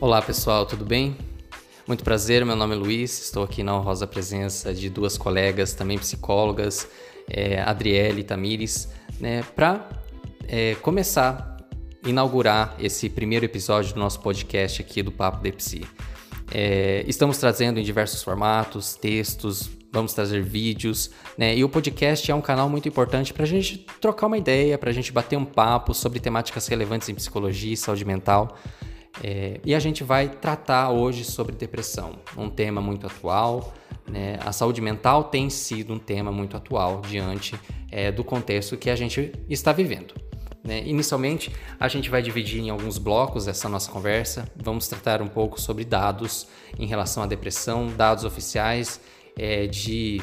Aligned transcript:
Olá 0.00 0.22
pessoal, 0.22 0.64
tudo 0.64 0.82
bem? 0.82 1.14
Muito 1.86 2.02
prazer, 2.02 2.42
meu 2.46 2.56
nome 2.56 2.74
é 2.74 2.78
Luiz, 2.78 3.20
estou 3.20 3.42
aqui 3.42 3.62
na 3.62 3.76
honrosa 3.76 4.06
presença 4.06 4.72
de 4.72 4.88
duas 4.88 5.18
colegas, 5.18 5.74
também 5.74 5.98
psicólogas, 5.98 6.88
é, 7.28 7.60
Adriele 7.60 8.22
e 8.22 8.24
Tamires, 8.24 8.88
né, 9.20 9.42
para 9.54 9.90
é, 10.48 10.74
começar, 10.76 11.58
inaugurar 12.06 12.74
esse 12.80 13.10
primeiro 13.10 13.44
episódio 13.44 13.92
do 13.92 14.00
nosso 14.00 14.20
podcast 14.20 14.80
aqui 14.80 15.02
do 15.02 15.12
Papo 15.12 15.42
de 15.42 15.52
Psi. 15.52 15.82
É, 16.50 17.04
estamos 17.06 17.36
trazendo 17.36 17.78
em 17.78 17.82
diversos 17.82 18.22
formatos, 18.22 18.94
textos, 18.94 19.68
vamos 19.92 20.14
trazer 20.14 20.42
vídeos, 20.42 21.10
né? 21.36 21.54
E 21.54 21.62
o 21.62 21.68
podcast 21.68 22.30
é 22.30 22.34
um 22.34 22.40
canal 22.40 22.70
muito 22.70 22.88
importante 22.88 23.34
para 23.34 23.42
a 23.42 23.46
gente 23.46 23.84
trocar 24.00 24.28
uma 24.28 24.38
ideia, 24.38 24.78
para 24.78 24.88
a 24.88 24.94
gente 24.94 25.12
bater 25.12 25.36
um 25.36 25.44
papo 25.44 25.92
sobre 25.92 26.20
temáticas 26.20 26.66
relevantes 26.68 27.08
em 27.10 27.14
psicologia 27.14 27.74
e 27.74 27.76
saúde 27.76 28.04
mental. 28.06 28.56
É, 29.22 29.60
e 29.64 29.74
a 29.74 29.78
gente 29.78 30.04
vai 30.04 30.28
tratar 30.28 30.90
hoje 30.90 31.24
sobre 31.24 31.54
depressão, 31.54 32.18
um 32.36 32.48
tema 32.48 32.80
muito 32.80 33.06
atual. 33.06 33.74
Né? 34.08 34.38
A 34.44 34.52
saúde 34.52 34.80
mental 34.80 35.24
tem 35.24 35.50
sido 35.50 35.92
um 35.92 35.98
tema 35.98 36.30
muito 36.30 36.56
atual 36.56 37.00
diante 37.02 37.58
é, 37.90 38.10
do 38.10 38.22
contexto 38.22 38.76
que 38.76 38.88
a 38.88 38.96
gente 38.96 39.32
está 39.48 39.72
vivendo. 39.72 40.14
Né? 40.62 40.86
Inicialmente, 40.86 41.52
a 41.78 41.88
gente 41.88 42.10
vai 42.10 42.22
dividir 42.22 42.60
em 42.60 42.70
alguns 42.70 42.98
blocos 42.98 43.48
essa 43.48 43.68
nossa 43.68 43.90
conversa. 43.90 44.46
Vamos 44.56 44.88
tratar 44.88 45.22
um 45.22 45.28
pouco 45.28 45.60
sobre 45.60 45.84
dados 45.84 46.46
em 46.78 46.86
relação 46.86 47.22
à 47.22 47.26
depressão, 47.26 47.88
dados 47.88 48.24
oficiais 48.24 49.00
é, 49.38 49.66
de, 49.66 50.20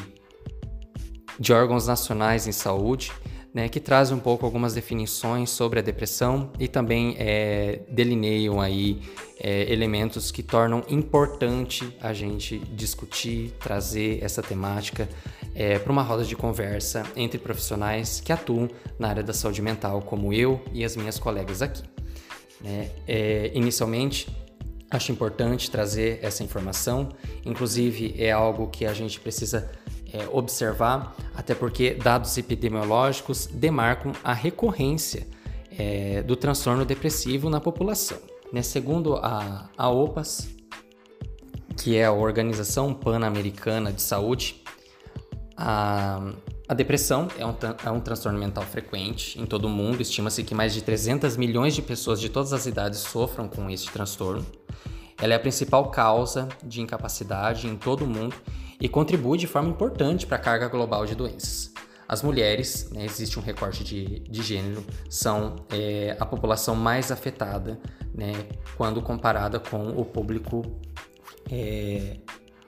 de 1.38 1.52
órgãos 1.52 1.86
nacionais 1.86 2.46
em 2.46 2.52
saúde 2.52 3.12
né, 3.52 3.68
que 3.68 3.80
traz 3.80 4.10
um 4.10 4.18
pouco 4.18 4.44
algumas 4.44 4.74
definições 4.74 5.50
sobre 5.50 5.78
a 5.78 5.82
depressão 5.82 6.52
e 6.58 6.68
também 6.68 7.16
é, 7.18 7.80
delineiam 7.88 8.60
aí 8.60 9.00
é, 9.40 9.72
elementos 9.72 10.30
que 10.30 10.42
tornam 10.42 10.84
importante 10.88 11.96
a 12.00 12.12
gente 12.12 12.58
discutir, 12.58 13.52
trazer 13.58 14.22
essa 14.22 14.42
temática 14.42 15.08
é, 15.54 15.78
para 15.78 15.90
uma 15.90 16.02
roda 16.02 16.24
de 16.24 16.36
conversa 16.36 17.04
entre 17.16 17.38
profissionais 17.38 18.20
que 18.20 18.32
atuam 18.32 18.68
na 18.98 19.08
área 19.08 19.22
da 19.22 19.32
saúde 19.32 19.62
mental, 19.62 20.02
como 20.02 20.32
eu 20.32 20.60
e 20.72 20.84
as 20.84 20.96
minhas 20.96 21.18
colegas 21.18 21.62
aqui. 21.62 21.82
Né? 22.60 22.90
É, 23.06 23.50
inicialmente, 23.54 24.28
acho 24.90 25.12
importante 25.12 25.70
trazer 25.70 26.18
essa 26.22 26.42
informação, 26.42 27.10
inclusive 27.44 28.14
é 28.18 28.32
algo 28.32 28.68
que 28.68 28.84
a 28.84 28.92
gente 28.92 29.20
precisa 29.20 29.70
é, 30.12 30.26
observar, 30.32 31.14
até 31.34 31.54
porque 31.54 31.94
dados 31.94 32.36
epidemiológicos 32.38 33.46
demarcam 33.46 34.12
a 34.24 34.32
recorrência 34.32 35.26
é, 35.70 36.22
do 36.22 36.34
transtorno 36.34 36.84
depressivo 36.84 37.48
na 37.50 37.60
população. 37.60 38.18
Né? 38.52 38.62
Segundo 38.62 39.16
a, 39.16 39.68
a 39.76 39.88
OPAS, 39.88 40.48
que 41.76 41.96
é 41.96 42.04
a 42.04 42.12
Organização 42.12 42.92
Pan-Americana 42.92 43.92
de 43.92 44.02
Saúde, 44.02 44.62
a, 45.56 46.32
a 46.68 46.74
depressão 46.74 47.28
é 47.38 47.46
um, 47.46 47.54
é 47.84 47.90
um 47.90 48.00
transtorno 48.00 48.38
mental 48.38 48.64
frequente 48.64 49.40
em 49.40 49.46
todo 49.46 49.66
o 49.66 49.68
mundo. 49.68 50.00
Estima-se 50.00 50.42
que 50.42 50.54
mais 50.54 50.72
de 50.72 50.82
300 50.82 51.36
milhões 51.36 51.74
de 51.74 51.82
pessoas 51.82 52.20
de 52.20 52.28
todas 52.28 52.52
as 52.52 52.66
idades 52.66 53.00
sofram 53.00 53.48
com 53.48 53.68
este 53.70 53.90
transtorno. 53.90 54.44
Ela 55.20 55.34
é 55.34 55.36
a 55.36 55.40
principal 55.40 55.90
causa 55.90 56.48
de 56.62 56.80
incapacidade 56.80 57.66
em 57.66 57.76
todo 57.76 58.04
o 58.04 58.06
mundo 58.06 58.34
e 58.80 58.88
contribui 58.88 59.38
de 59.38 59.46
forma 59.46 59.68
importante 59.68 60.26
para 60.26 60.36
a 60.36 60.40
carga 60.40 60.68
global 60.68 61.04
de 61.06 61.14
doenças. 61.14 61.72
As 62.08 62.22
mulheres, 62.22 62.88
né, 62.90 63.04
existe 63.04 63.38
um 63.38 63.42
recorte 63.42 63.84
de, 63.84 64.20
de 64.20 64.42
gênero, 64.42 64.82
são 65.10 65.56
é, 65.70 66.16
a 66.18 66.24
população 66.24 66.74
mais 66.74 67.12
afetada 67.12 67.78
né, 68.14 68.32
quando 68.76 69.02
comparada 69.02 69.60
com 69.60 69.90
o 69.90 70.04
público, 70.06 70.62
é, 71.50 72.16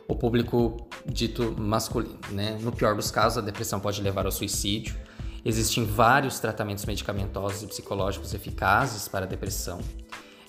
o 0.06 0.14
público 0.14 0.76
dito 1.06 1.54
masculino. 1.58 2.18
Né? 2.30 2.58
No 2.60 2.70
pior 2.70 2.94
dos 2.94 3.10
casos, 3.10 3.38
a 3.38 3.40
depressão 3.40 3.80
pode 3.80 4.02
levar 4.02 4.26
ao 4.26 4.32
suicídio. 4.32 4.94
Existem 5.42 5.86
vários 5.86 6.38
tratamentos 6.38 6.84
medicamentosos 6.84 7.62
e 7.62 7.66
psicológicos 7.66 8.34
eficazes 8.34 9.08
para 9.08 9.24
a 9.24 9.28
depressão. 9.28 9.80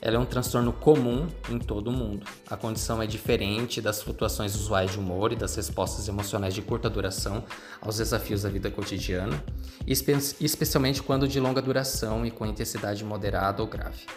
Ela 0.02 0.16
é 0.16 0.20
um 0.20 0.26
transtorno 0.26 0.74
comum 0.74 1.28
em 1.48 1.60
todo 1.60 1.90
o 1.90 1.92
mundo. 1.92 2.26
A 2.50 2.58
condição 2.58 3.00
é 3.04 3.06
diferente 3.06 3.80
das 3.80 4.02
flutuações 4.02 4.56
usuais 4.56 4.92
de 4.92 4.98
humor 4.98 5.32
e 5.32 5.36
das 5.36 5.56
respostas 5.56 6.08
emocionais 6.08 6.56
de 6.56 6.62
curta 6.64 6.90
duração 6.90 7.44
aos 7.80 7.98
desafios 7.98 8.42
da 8.42 8.50
vida 8.50 8.72
cotidiana, 8.72 9.44
espe 9.86 10.12
especialmente 10.40 11.04
quando 11.04 11.28
de 11.28 11.40
longa 11.40 11.62
duração 11.62 12.26
e 12.26 12.32
com 12.32 12.48
intensidade 12.48 13.06
moderada 13.06 13.62
ou 13.62 13.68
grave. 13.68 14.08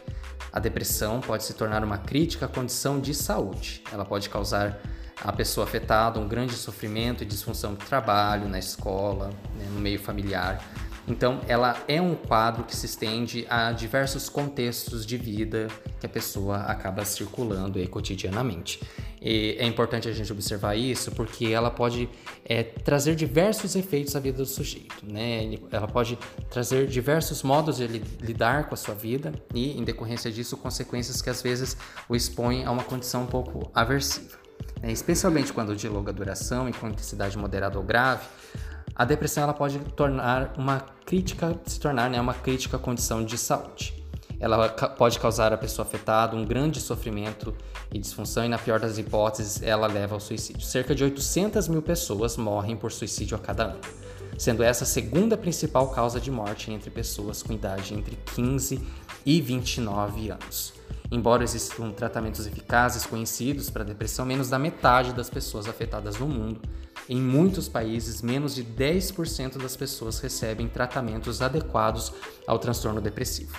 A 0.51 0.59
depressão 0.59 1.21
pode 1.21 1.45
se 1.45 1.53
tornar 1.53 1.85
uma 1.85 1.99
crítica 1.99 2.49
condição 2.49 2.99
de 2.99 3.13
saúde. 3.13 3.83
Ela 3.93 4.07
pode 4.07 4.31
causar 4.31 4.81
à 5.23 5.33
pessoa 5.33 5.67
afetada 5.67 6.19
um 6.19 6.27
grande 6.27 6.55
sofrimento 6.55 7.23
e 7.23 7.27
disfunção 7.27 7.73
no 7.73 7.77
trabalho, 7.77 8.49
na 8.49 8.59
escola, 8.59 9.31
né, 9.59 9.67
no 9.73 9.81
meio 9.81 9.99
familiar, 9.99 10.65
então, 11.07 11.41
ela 11.47 11.83
é 11.87 12.01
um 12.01 12.15
quadro 12.15 12.65
que 12.65 12.75
se 12.75 12.87
estende 12.87 13.47
a 13.51 13.73
diversos 13.73 14.29
contextos 14.29 15.05
de 15.05 15.19
vida 15.19 15.69
que 16.01 16.07
a 16.07 16.09
pessoa 16.09 16.59
acaba 16.63 17.05
circulando 17.05 17.79
aí, 17.79 17.87
cotidianamente. 17.87 18.81
E 19.21 19.57
é 19.59 19.67
importante 19.67 20.09
a 20.09 20.13
gente 20.13 20.31
observar 20.33 20.77
isso 20.77 21.11
porque 21.13 21.47
ela 21.47 21.71
pode 21.71 22.09
é, 22.45 22.63
trazer 22.63 23.15
diversos 23.15 23.75
efeitos 23.75 24.15
à 24.17 24.21
vida 24.21 24.39
do 24.39 24.47
sujeito, 24.47 24.97
né? 25.03 25.59
Ela 25.71 25.89
pode 25.89 26.19
trazer 26.51 26.87
diversos 26.87 27.43
modos 27.43 27.79
de 27.79 27.87
lidar 27.87 28.69
com 28.69 28.75
a 28.75 28.77
sua 28.77 28.95
vida 28.95 29.33
e, 29.55 29.79
em 29.79 29.85
decorrência 29.85 30.31
disso, 30.31 30.57
consequências 30.57 31.23
que 31.23 31.31
às 31.31 31.41
vezes 31.41 31.77
o 32.09 32.15
expõem 32.15 32.65
a 32.65 32.71
uma 32.71 32.85
condição 32.85 33.23
um 33.23 33.27
pouco 33.27 33.71
aversiva. 33.75 34.37
Né? 34.83 34.93
Especialmente 34.93 35.53
quando 35.53 35.75
de 35.75 35.89
longa 35.89 36.13
duração 36.13 36.69
e 36.69 36.73
com 36.73 36.89
intensidade 36.89 37.37
moderada 37.39 37.79
ou 37.79 37.85
grave, 37.85 38.27
a 38.95 39.05
depressão 39.05 39.43
ela 39.43 39.55
pode 39.55 39.79
tornar 39.97 40.55
uma 40.57 40.81
crítica, 41.05 41.55
se 41.67 41.81
tornar 41.81 42.09
né, 42.09 42.21
uma 42.21 42.35
crítica 42.35 42.79
condição 42.79 43.25
de 43.25 43.37
saúde. 43.37 44.05
Ela 44.39 44.69
pode 44.69 45.19
causar 45.19 45.53
à 45.53 45.57
pessoa 45.57 45.87
afetada 45.87 46.37
um 46.37 46.45
grande 46.45 46.81
sofrimento 46.81 47.55
e 47.93 47.99
disfunção 47.99 48.45
e, 48.45 48.49
na 48.49 48.59
pior 48.59 48.79
das 48.79 48.99
hipóteses, 48.99 49.63
ela 49.63 49.87
leva 49.87 50.15
ao 50.15 50.21
suicídio. 50.21 50.63
Cerca 50.63 50.95
de 50.95 51.03
800 51.03 51.69
mil 51.69 51.81
pessoas 51.81 52.37
morrem 52.37 52.77
por 52.77 52.93
suicídio 52.93 53.37
a 53.37 53.41
cada 53.41 53.65
ano, 53.65 53.81
sendo 54.37 54.63
essa 54.63 54.85
a 54.85 54.87
segunda 54.87 55.37
principal 55.37 55.89
causa 55.89 56.21
de 56.21 56.31
morte 56.31 56.71
entre 56.71 56.91
pessoas 56.91 57.43
com 57.43 57.53
idade 57.53 57.95
entre 57.95 58.17
15 58.35 58.81
e 59.25 59.41
29 59.41 60.31
anos. 60.31 60.75
Embora 61.11 61.45
existam 61.45 61.91
tratamentos 61.93 62.47
eficazes 62.47 63.07
conhecidos 63.07 63.71
para 63.71 63.83
a 63.83 63.87
depressão, 63.87 64.27
menos 64.27 64.51
da 64.51 64.59
metade 64.59 65.13
das 65.13 65.31
pessoas 65.31 65.69
afetadas 65.69 66.19
no 66.19 66.27
mundo 66.27 66.61
em 67.09 67.21
muitos 67.21 67.69
países, 67.69 68.23
menos 68.23 68.55
de 68.55 68.65
10% 68.65 69.59
das 69.59 69.77
pessoas 69.77 70.19
recebem 70.21 70.69
tratamentos 70.69 71.43
adequados 71.43 72.13
ao 72.47 72.59
transtorno 72.59 73.01
depressivo. 73.01 73.57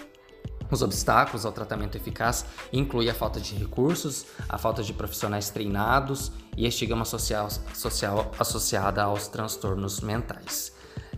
Os 0.72 0.82
obstáculos 0.82 1.46
ao 1.46 1.52
tratamento 1.52 1.96
eficaz 1.96 2.46
incluem 2.74 3.10
a 3.10 3.14
falta 3.14 3.40
de 3.40 3.56
recursos, 3.56 4.26
a 4.50 4.58
falta 4.58 4.82
de 4.82 4.94
profissionais 4.94 5.50
treinados 5.50 6.32
e 6.58 6.66
a 6.66 6.70
estigma 6.70 7.06
social, 7.06 7.50
social 7.74 8.32
associada 8.40 9.04
aos 9.04 9.28
transtornos 9.28 10.02
mentais. 10.02 10.75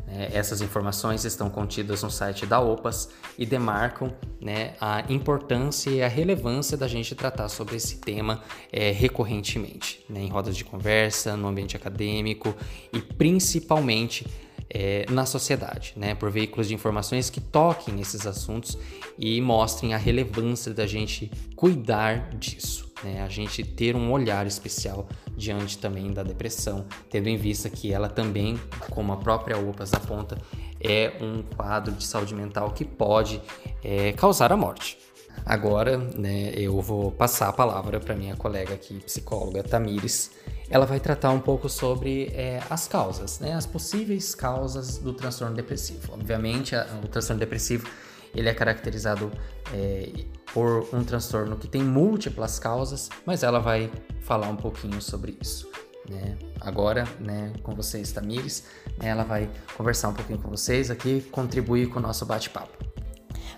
É, 0.07 0.37
essas 0.37 0.61
informações 0.61 1.25
estão 1.25 1.49
contidas 1.49 2.01
no 2.01 2.09
site 2.09 2.45
da 2.45 2.61
OPAS 2.61 3.09
e 3.37 3.45
demarcam 3.45 4.15
né, 4.39 4.73
a 4.79 5.03
importância 5.09 5.89
e 5.89 6.01
a 6.01 6.07
relevância 6.07 6.77
da 6.77 6.87
gente 6.87 7.13
tratar 7.13 7.49
sobre 7.49 7.75
esse 7.75 7.97
tema 7.97 8.41
é, 8.71 8.91
recorrentemente, 8.91 10.05
né, 10.09 10.21
em 10.21 10.29
rodas 10.29 10.55
de 10.55 10.63
conversa, 10.63 11.35
no 11.35 11.47
ambiente 11.47 11.75
acadêmico 11.75 12.55
e 12.93 13.01
principalmente 13.01 14.25
é, 14.69 15.05
na 15.09 15.25
sociedade, 15.25 15.93
né, 15.97 16.15
por 16.15 16.31
veículos 16.31 16.69
de 16.69 16.73
informações 16.73 17.29
que 17.29 17.41
toquem 17.41 17.93
nesses 17.93 18.25
assuntos 18.25 18.77
e 19.19 19.41
mostrem 19.41 19.93
a 19.93 19.97
relevância 19.97 20.73
da 20.73 20.87
gente 20.87 21.29
cuidar 21.55 22.29
disso 22.37 22.86
né? 23.03 23.23
A 23.23 23.29
gente 23.29 23.63
ter 23.63 23.95
um 23.95 24.11
olhar 24.11 24.45
especial 24.47 25.07
diante 25.35 25.77
também 25.77 26.11
da 26.11 26.23
depressão, 26.23 26.85
tendo 27.09 27.27
em 27.27 27.37
vista 27.37 27.69
que 27.69 27.93
ela 27.93 28.09
também, 28.09 28.59
como 28.91 29.13
a 29.13 29.17
própria 29.17 29.57
OPAS 29.57 29.93
aponta, 29.93 30.37
é 30.79 31.13
um 31.21 31.41
quadro 31.41 31.93
de 31.93 32.03
saúde 32.03 32.35
mental 32.35 32.71
que 32.71 32.85
pode 32.85 33.41
é, 33.83 34.11
causar 34.13 34.51
a 34.51 34.57
morte. 34.57 34.97
Agora, 35.45 35.97
né, 35.97 36.51
eu 36.55 36.81
vou 36.81 37.11
passar 37.11 37.47
a 37.47 37.53
palavra 37.53 37.99
para 37.99 38.15
minha 38.15 38.35
colega 38.35 38.73
aqui, 38.73 38.99
psicóloga 38.99 39.63
Tamires. 39.63 40.31
Ela 40.69 40.85
vai 40.85 40.99
tratar 40.99 41.29
um 41.31 41.39
pouco 41.39 41.69
sobre 41.69 42.31
é, 42.33 42.61
as 42.69 42.87
causas, 42.87 43.39
né, 43.39 43.53
as 43.53 43.65
possíveis 43.65 44.35
causas 44.35 44.97
do 44.97 45.13
transtorno 45.13 45.55
depressivo. 45.55 46.13
Obviamente, 46.13 46.75
a, 46.75 46.85
o 47.03 47.07
transtorno 47.07 47.39
depressivo 47.39 47.87
ele 48.35 48.49
é 48.49 48.53
caracterizado 48.53 49.31
é, 49.73 50.09
por 50.57 50.89
um 50.91 51.03
transtorno 51.03 51.55
que 51.55 51.67
tem 51.67 51.83
múltiplas 51.83 52.57
causas, 52.57 53.11
mas 53.23 53.43
ela 53.43 53.59
vai 53.59 53.91
falar 54.21 54.47
um 54.49 54.55
pouquinho 54.55 54.99
sobre 54.99 55.37
isso. 55.39 55.69
Né? 56.09 56.35
Agora, 56.59 57.07
né, 57.19 57.53
com 57.61 57.75
vocês, 57.75 58.11
Tamires, 58.11 58.63
né, 58.97 59.09
ela 59.09 59.23
vai 59.23 59.47
conversar 59.77 60.09
um 60.09 60.15
pouquinho 60.15 60.39
com 60.39 60.49
vocês 60.49 60.89
aqui, 60.89 61.21
contribuir 61.31 61.89
com 61.89 61.99
o 61.99 62.01
nosso 62.01 62.25
bate-papo. 62.25 62.75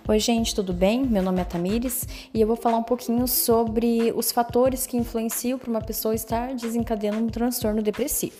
Oi, 0.09 0.19
gente, 0.19 0.53
tudo 0.53 0.73
bem? 0.73 1.05
Meu 1.05 1.23
nome 1.23 1.39
é 1.39 1.45
Tamires 1.45 2.05
e 2.33 2.41
eu 2.41 2.47
vou 2.47 2.57
falar 2.57 2.75
um 2.75 2.83
pouquinho 2.83 3.25
sobre 3.29 4.11
os 4.13 4.33
fatores 4.33 4.85
que 4.85 4.97
influenciam 4.97 5.57
para 5.57 5.69
uma 5.69 5.81
pessoa 5.81 6.13
estar 6.13 6.53
desencadeando 6.53 7.23
um 7.23 7.27
transtorno 7.27 7.81
depressivo. 7.81 8.35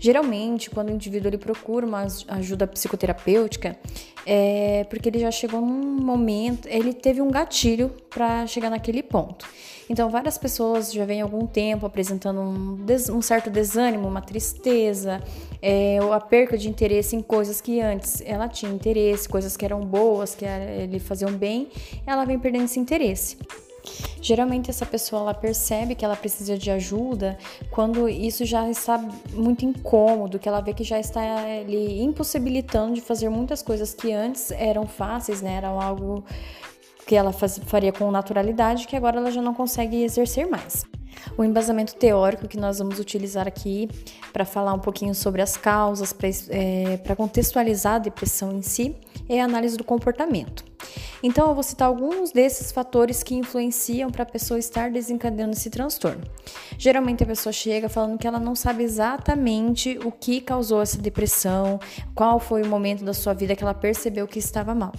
Geralmente, 0.00 0.70
quando 0.70 0.90
o 0.90 0.92
indivíduo 0.92 1.28
ele 1.28 1.38
procura 1.38 1.86
uma 1.86 2.06
ajuda 2.28 2.66
psicoterapêutica, 2.66 3.76
é 4.24 4.84
porque 4.90 5.08
ele 5.08 5.20
já 5.20 5.30
chegou 5.30 5.60
num 5.60 6.00
momento, 6.00 6.66
ele 6.68 6.92
teve 6.92 7.20
um 7.20 7.30
gatilho 7.30 7.90
para 8.10 8.46
chegar 8.46 8.70
naquele 8.70 9.02
ponto. 9.02 9.46
Então, 9.88 10.10
várias 10.10 10.36
pessoas 10.36 10.92
já 10.92 11.04
vêm 11.04 11.20
algum 11.20 11.46
tempo 11.46 11.86
apresentando 11.86 12.40
um, 12.40 12.84
um 13.12 13.22
certo 13.22 13.48
desânimo, 13.48 14.08
uma 14.08 14.20
tristeza, 14.20 15.22
é, 15.62 15.98
a 16.12 16.20
perca 16.20 16.58
de 16.58 16.68
interesse 16.68 17.14
em 17.14 17.22
coisas 17.22 17.60
que 17.60 17.80
antes 17.80 18.20
ela 18.26 18.48
tinha 18.48 18.72
interesse, 18.72 19.28
coisas 19.28 19.56
que 19.56 19.64
eram 19.64 19.80
boas, 19.80 20.34
que 20.34 20.44
lhe 20.90 20.98
faziam 20.98 21.30
bem, 21.32 21.68
ela 22.04 22.24
vem 22.24 22.38
perdendo 22.38 22.64
esse 22.64 22.80
interesse. 22.80 23.36
Geralmente 24.20 24.70
essa 24.70 24.84
pessoa 24.84 25.22
ela 25.22 25.34
percebe 25.34 25.94
que 25.94 26.04
ela 26.04 26.16
precisa 26.16 26.56
de 26.56 26.70
ajuda 26.70 27.38
quando 27.70 28.08
isso 28.08 28.44
já 28.44 28.68
está 28.68 28.98
muito 29.32 29.64
incômodo, 29.64 30.38
que 30.38 30.48
ela 30.48 30.60
vê 30.60 30.72
que 30.72 30.84
já 30.84 30.98
está 30.98 31.20
lhe 31.66 32.02
impossibilitando 32.02 32.94
de 32.94 33.00
fazer 33.00 33.28
muitas 33.28 33.62
coisas 33.62 33.94
que 33.94 34.12
antes 34.12 34.50
eram 34.50 34.86
fáceis, 34.86 35.40
né? 35.42 35.54
Eram 35.54 35.80
algo 35.80 36.24
que 37.06 37.14
ela 37.14 37.32
faz, 37.32 37.58
faria 37.66 37.92
com 37.92 38.10
naturalidade, 38.10 38.86
que 38.86 38.96
agora 38.96 39.18
ela 39.18 39.30
já 39.30 39.40
não 39.40 39.54
consegue 39.54 40.02
exercer 40.02 40.48
mais. 40.48 40.84
O 41.36 41.44
embasamento 41.44 41.94
teórico 41.94 42.48
que 42.48 42.58
nós 42.58 42.78
vamos 42.78 42.98
utilizar 42.98 43.46
aqui 43.46 43.88
para 44.32 44.44
falar 44.44 44.72
um 44.72 44.78
pouquinho 44.78 45.14
sobre 45.14 45.42
as 45.42 45.56
causas, 45.56 46.12
para 46.12 46.28
é, 46.50 47.14
contextualizar 47.16 47.94
a 47.94 47.98
depressão 47.98 48.52
em 48.52 48.62
si, 48.62 48.96
é 49.28 49.40
a 49.40 49.44
análise 49.44 49.76
do 49.76 49.84
comportamento. 49.84 50.64
Então, 51.22 51.48
eu 51.48 51.54
vou 51.54 51.62
citar 51.62 51.88
alguns 51.88 52.30
desses 52.30 52.70
fatores 52.70 53.22
que 53.22 53.34
influenciam 53.34 54.10
para 54.10 54.22
a 54.22 54.26
pessoa 54.26 54.58
estar 54.58 54.90
desencadeando 54.90 55.52
esse 55.52 55.70
transtorno. 55.70 56.22
Geralmente, 56.78 57.22
a 57.22 57.26
pessoa 57.26 57.52
chega 57.52 57.88
falando 57.88 58.18
que 58.18 58.26
ela 58.26 58.38
não 58.38 58.54
sabe 58.54 58.84
exatamente 58.84 59.98
o 60.04 60.12
que 60.12 60.40
causou 60.40 60.82
essa 60.82 60.98
depressão, 60.98 61.80
qual 62.14 62.38
foi 62.38 62.62
o 62.62 62.66
momento 62.66 63.04
da 63.04 63.14
sua 63.14 63.32
vida 63.32 63.56
que 63.56 63.64
ela 63.64 63.74
percebeu 63.74 64.28
que 64.28 64.38
estava 64.38 64.74
mal. 64.74 64.92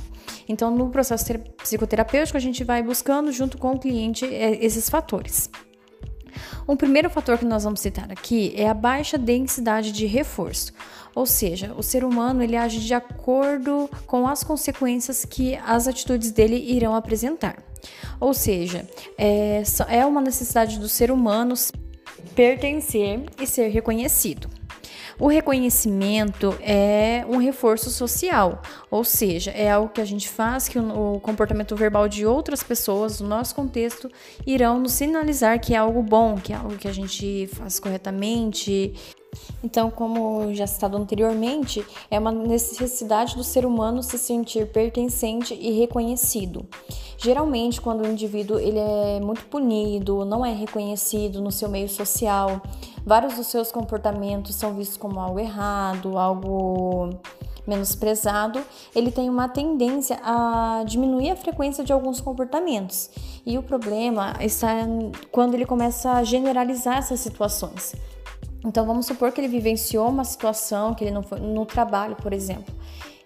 Então, 0.50 0.72
no 0.72 0.90
processo 0.90 1.26
psicoterapêutico, 1.58 2.38
a 2.38 2.42
gente 2.42 2.64
vai 2.64 2.82
buscando, 2.82 3.32
junto 3.32 3.58
com 3.58 3.74
o 3.74 3.80
cliente, 3.80 4.26
é, 4.26 4.64
esses 4.64 4.90
fatores. 4.90 5.50
Um 6.68 6.76
primeiro 6.76 7.10
fator 7.10 7.38
que 7.38 7.46
nós 7.46 7.64
vamos 7.64 7.80
citar 7.80 8.12
aqui 8.12 8.54
é 8.56 8.70
a 8.70 8.74
baixa 8.74 9.18
densidade 9.18 9.92
de 9.92 10.06
reforço, 10.06 10.74
ou 11.16 11.26
seja, 11.26 11.74
o 11.76 11.82
ser 11.82 12.04
humano 12.04 12.44
ele 12.44 12.56
age 12.56 12.80
de 12.80 12.94
acordo 12.94 13.90
com 14.06 14.28
as 14.28 14.44
consequências 14.44 15.26
que 15.26 15.56
as 15.66 15.88
atitudes 15.88 16.32
dele 16.32 16.56
irão 16.56 16.96
apresentar. 16.96 17.58
Ou 18.20 18.34
seja, 18.34 18.88
é, 19.18 19.64
é 19.90 20.06
uma 20.06 20.22
necessidade 20.22 20.80
do 20.80 20.88
ser 20.88 21.12
humano 21.12 21.56
pertencer 22.36 23.26
e 23.40 23.48
ser 23.48 23.70
reconhecido. 23.70 24.57
O 25.20 25.28
reconhecimento 25.28 26.56
é 26.62 27.26
um 27.28 27.38
reforço 27.38 27.90
social, 27.90 28.62
ou 28.92 29.04
seja, 29.04 29.50
é 29.52 29.72
algo 29.72 29.90
que 29.90 30.00
a 30.00 30.06
gente 30.06 30.30
faz 30.30 30.68
que 30.68 30.78
o, 30.78 31.20
comportamento 31.22 31.76
verbal 31.76 32.08
de 32.08 32.26
outras 32.26 32.62
pessoas, 32.62 33.20
no 33.20 33.28
nosso 33.28 33.56
contexto, 33.56 34.10
irão 34.46 34.80
nos 34.80 34.92
sinalizar 34.94 35.60
que 35.60 35.74
é 35.74 35.78
algo 35.78 36.04
bom, 36.04 36.36
que 36.36 36.54
é 36.54 36.56
algo 36.56 36.78
que 36.78 36.88
a 36.88 36.94
gente 36.94 37.50
faz 37.54 37.80
corretamente 37.80 38.94
então, 39.64 39.90
como 39.90 40.54
já 40.54 40.68
citado 40.68 40.98
anteriormente, 40.98 41.86
é 42.10 42.20
uma 42.20 42.32
necessidade 42.32 43.36
do 43.36 43.44
ser 43.44 43.66
humano 43.66 44.02
se 44.04 44.18
sentir 44.18 44.68
pertencente 44.68 45.54
e 45.54 45.72
reconhecido. 45.72 46.66
Geralmente, 47.18 47.82
quando 47.82 48.02
o 48.02 48.08
indivíduo 48.08 48.60
ele 48.60 48.78
é 48.78 49.20
muito 49.20 49.46
punido, 49.48 50.24
não 50.24 50.46
é 50.46 50.54
reconhecido 50.54 51.42
no 51.42 51.52
seu 51.52 51.68
meio 51.68 51.90
social, 51.90 52.62
vários 53.04 53.36
dos 53.36 53.48
seus 53.48 53.72
comportamentos 53.72 54.56
são 54.56 54.74
vistos 54.76 54.98
como 54.98 55.20
algo 55.20 55.40
errado, 55.40 56.18
algo 56.18 57.10
menosprezado, 57.66 58.62
ele 58.96 59.12
tem 59.12 59.30
uma 59.30 59.50
tendência 59.50 60.18
a 60.24 60.84
diminuir 60.86 61.32
a 61.32 61.36
frequência 61.36 61.84
de 61.84 61.92
alguns 61.92 62.22
comportamentos. 62.22 63.10
E 63.46 63.58
o 63.58 63.64
problema 63.64 64.36
está 64.40 64.70
quando 65.32 65.54
ele 65.54 65.66
começa 65.66 66.14
a 66.14 66.24
generalizar 66.24 66.98
essas 66.98 67.20
situações. 67.20 67.94
Então 68.66 68.86
vamos 68.86 69.06
supor 69.06 69.32
que 69.32 69.42
ele 69.42 69.48
vivenciou 69.48 70.08
uma 70.08 70.24
situação 70.24 70.94
que 70.94 71.04
ele 71.04 71.12
não 71.12 71.24
foi 71.24 71.40
no 71.40 71.66
trabalho, 71.66 72.16
por 72.16 72.32
exemplo. 72.32 72.74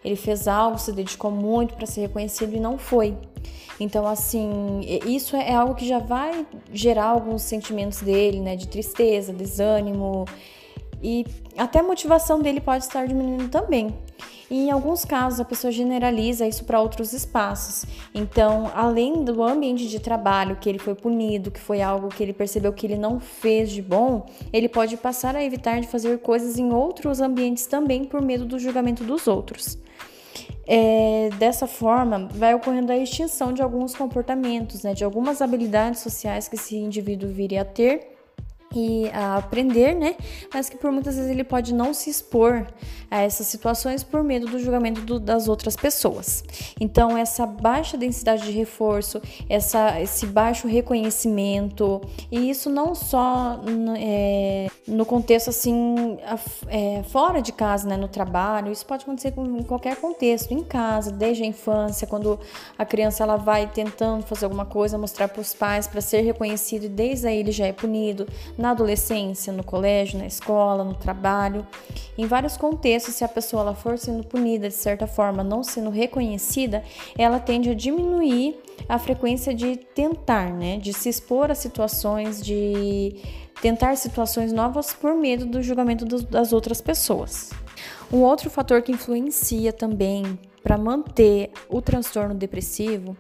Ele 0.03 0.15
fez 0.15 0.48
algo, 0.48 0.77
se 0.77 0.92
dedicou 0.92 1.31
muito 1.31 1.75
para 1.75 1.86
ser 1.86 2.01
reconhecido 2.01 2.56
e 2.56 2.59
não 2.59 2.77
foi. 2.77 3.15
Então, 3.80 4.06
assim, 4.06 4.81
isso 5.06 5.36
é 5.36 5.56
algo 5.56 5.74
que 5.74 5.88
já 5.88 6.00
vai 6.00 6.45
gerar 6.71 7.06
alguns 7.06 7.42
sentimentos 7.42 8.01
dele, 8.01 8.39
né? 8.39 8.56
De 8.56 8.68
tristeza, 8.68 9.33
desânimo. 9.33 10.25
E 11.01 11.25
até 11.57 11.80
a 11.80 11.83
motivação 11.83 12.42
dele 12.42 12.62
pode 12.62 12.83
estar 12.83 13.07
diminuindo 13.07 13.50
também. 13.50 13.95
E 14.51 14.65
em 14.65 14.69
alguns 14.69 15.06
casos 15.06 15.39
a 15.39 15.45
pessoa 15.45 15.71
generaliza 15.71 16.45
isso 16.45 16.65
para 16.65 16.81
outros 16.81 17.13
espaços. 17.13 17.86
Então, 18.13 18.69
além 18.75 19.24
do 19.24 19.42
ambiente 19.42 19.88
de 19.88 19.98
trabalho 19.98 20.57
que 20.57 20.68
ele 20.68 20.77
foi 20.77 20.94
punido, 20.94 21.50
que 21.50 21.59
foi 21.59 21.81
algo 21.81 22.09
que 22.09 22.21
ele 22.21 22.33
percebeu 22.33 22.74
que 22.74 22.86
ele 22.86 22.98
não 22.98 23.18
fez 23.18 23.71
de 23.71 23.81
bom, 23.81 24.25
ele 24.51 24.68
pode 24.68 24.98
passar 24.98 25.38
a 25.38 25.44
evitar 25.44 25.80
de 25.80 25.88
fazer 25.88 26.19
coisas 26.19 26.59
em 26.59 26.74
outros 26.74 27.21
ambientes 27.21 27.65
também 27.65 28.03
por 28.03 28.21
medo 28.21 28.44
do 28.44 28.59
julgamento 28.59 29.06
dos 29.06 29.25
outros. 29.25 29.77
É, 30.68 31.30
dessa 31.39 31.65
forma, 31.65 32.27
vai 32.30 32.53
ocorrendo 32.53 32.92
a 32.92 32.98
extinção 32.98 33.53
de 33.53 33.62
alguns 33.62 33.95
comportamentos, 33.95 34.83
né, 34.83 34.94
de 34.94 35.06
algumas 35.06 35.42
habilidades 35.42 36.01
sociais 36.01 36.50
que 36.50 36.56
esse 36.56 36.75
indivíduo 36.75 37.30
viria 37.30 37.62
a 37.62 37.65
ter 37.65 38.20
e 38.73 39.09
a 39.09 39.38
aprender, 39.38 39.95
né? 39.95 40.15
Mas 40.53 40.69
que 40.69 40.77
por 40.77 40.91
muitas 40.91 41.15
vezes 41.15 41.29
ele 41.29 41.44
pode 41.44 41.73
não 41.73 41.94
se 41.94 42.09
expor 42.09 42.68
a 43.09 43.21
essas 43.21 43.47
situações 43.47 44.03
por 44.03 44.23
medo 44.23 44.47
do 44.47 44.57
julgamento 44.57 45.01
do, 45.01 45.19
das 45.19 45.50
outras 45.50 45.75
pessoas. 45.75 46.44
Então, 46.79 47.18
essa 47.18 47.45
baixa 47.45 47.97
densidade 47.97 48.44
de 48.44 48.51
reforço, 48.51 49.21
essa, 49.50 50.00
esse 50.00 50.25
baixo 50.25 50.68
reconhecimento, 50.68 52.01
e 52.31 52.50
isso 52.50 52.69
não 52.69 52.95
só 52.95 53.59
é, 53.97 54.69
no 54.88 55.06
contexto 55.06 55.50
assim, 55.50 56.17
é, 56.67 57.03
fora 57.03 57.41
de 57.41 57.51
casa, 57.51 57.88
né? 57.88 57.97
No 57.97 58.07
trabalho, 58.07 58.71
isso 58.71 58.85
pode 58.85 59.03
acontecer 59.03 59.33
em 59.38 59.63
qualquer 59.63 59.97
contexto, 59.97 60.53
em 60.53 60.63
casa, 60.63 61.12
desde 61.12 61.44
a 61.44 61.45
infância, 61.45 62.07
quando 62.07 62.39
a 62.77 62.85
criança 62.85 63.24
ela 63.24 63.35
vai 63.35 63.67
tentando 63.67 64.24
fazer 64.24 64.45
alguma 64.45 64.65
coisa, 64.65 64.98
mostrar 64.98 65.27
para 65.27 65.41
os 65.41 65.53
pais 65.53 65.86
para 65.86 66.00
ser 66.00 66.22
reconhecido 66.22 66.86
e 66.86 66.89
desde 66.89 67.27
aí 67.27 67.39
ele 67.39 67.51
já 67.51 67.65
é 67.65 67.74
punido 67.74 68.25
na 68.62 68.72
adolescência, 68.72 69.51
no 69.51 69.63
colégio, 69.63 70.20
na 70.20 70.25
escola, 70.25 70.84
no 70.84 70.94
trabalho. 70.94 71.65
Em 72.18 72.25
vários 72.25 72.56
contextos, 72.56 73.15
se 73.15 73.24
a 73.24 73.27
pessoa 73.27 73.63
ela 73.63 73.75
for 73.75 73.98
sendo 73.98 74.24
punida 74.24 74.70
de 74.70 74.75
certa 74.75 75.08
forma, 75.08 75.44
não 75.44 75.63
sendo 75.63 75.89
reconhecida, 75.89 76.84
ela 77.18 77.39
tende 77.39 77.70
a 77.70 77.74
diminuir 77.74 78.56
a 78.88 79.00
frequência 79.00 79.53
de 79.53 79.75
tentar, 79.75 80.51
né, 80.51 80.77
de 80.77 80.94
se 80.94 81.10
expor 81.10 81.50
a 81.50 81.56
situações, 81.56 82.41
de 82.41 83.15
tentar 83.62 83.96
situações 83.96 84.51
novas 84.51 84.94
por 84.94 85.13
medo 85.15 85.46
do 85.46 85.62
julgamento 85.62 86.06
das 86.06 86.53
outras 86.53 86.82
pessoas. 86.82 87.51
Um 88.12 88.24
outro 88.24 88.50
fator 88.50 88.82
que 88.82 88.91
influencia 88.91 89.72
também 89.72 90.38
para 90.62 90.77
manter 90.77 91.51
o 91.70 91.82
transtorno 91.82 92.36
depressivo 92.36 93.15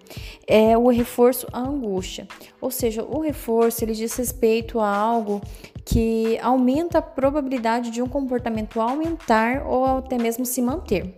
é 0.47 0.77
o 0.77 0.89
reforço 0.89 1.47
à 1.51 1.59
angústia. 1.59 2.27
Ou 2.59 2.69
seja, 2.69 3.03
o 3.03 3.19
reforço 3.19 3.83
ele 3.83 3.93
diz 3.93 4.15
respeito 4.15 4.79
a 4.79 4.93
algo 4.93 5.41
que 5.85 6.37
aumenta 6.41 6.99
a 6.99 7.01
probabilidade 7.01 7.89
de 7.89 8.01
um 8.01 8.07
comportamento 8.07 8.79
aumentar 8.79 9.65
ou 9.65 9.85
até 9.85 10.17
mesmo 10.17 10.45
se 10.45 10.61
manter. 10.61 11.15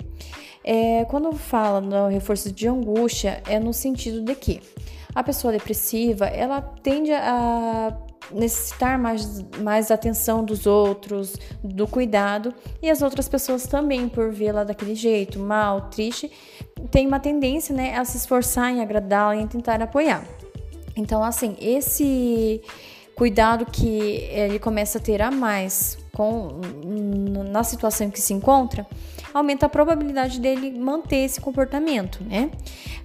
É, 0.64 1.04
quando 1.06 1.34
fala 1.34 1.82
no 1.82 2.08
reforço 2.08 2.52
de 2.52 2.68
angústia, 2.68 3.42
é 3.48 3.60
no 3.60 3.74
sentido 3.74 4.22
de 4.22 4.34
que 4.34 4.62
a 5.14 5.22
pessoa 5.22 5.52
depressiva 5.52 6.26
ela 6.26 6.62
tende 6.62 7.12
a 7.12 7.96
necessitar 8.32 8.98
mais, 8.98 9.44
mais 9.60 9.92
atenção 9.92 10.44
dos 10.44 10.66
outros, 10.66 11.36
do 11.64 11.88
cuidado, 11.88 12.54
e 12.82 12.90
as 12.90 13.02
outras 13.02 13.28
pessoas 13.28 13.68
também, 13.68 14.08
por 14.08 14.32
vê-la 14.32 14.64
daquele 14.64 14.96
jeito, 14.96 15.40
mal, 15.40 15.90
triste, 15.90 16.32
tem 16.92 17.08
uma 17.08 17.20
tendência 17.20 17.76
né, 17.76 17.98
a 17.98 18.06
se 18.06 18.18
esforçar 18.18 18.72
em 18.72 18.82
agradá-la 18.82 19.36
e 19.36 19.48
tentar 19.48 19.82
apoiar. 19.82 20.26
Então, 20.96 21.24
assim, 21.24 21.56
esse 21.60 22.62
cuidado 23.16 23.66
que 23.66 24.28
ele 24.32 24.60
começa 24.60 24.98
a 24.98 25.02
ter 25.02 25.22
a 25.22 25.32
mais 25.32 25.98
com, 26.12 26.62
na 27.52 27.64
situação 27.64 28.08
em 28.08 28.10
que 28.10 28.22
se 28.22 28.34
encontra, 28.34 28.86
aumenta 29.34 29.66
a 29.66 29.70
probabilidade 29.70 30.40
dele 30.40 30.72
manter 30.72 31.26
esse 31.26 31.42
comportamento, 31.42 32.24
né? 32.24 32.52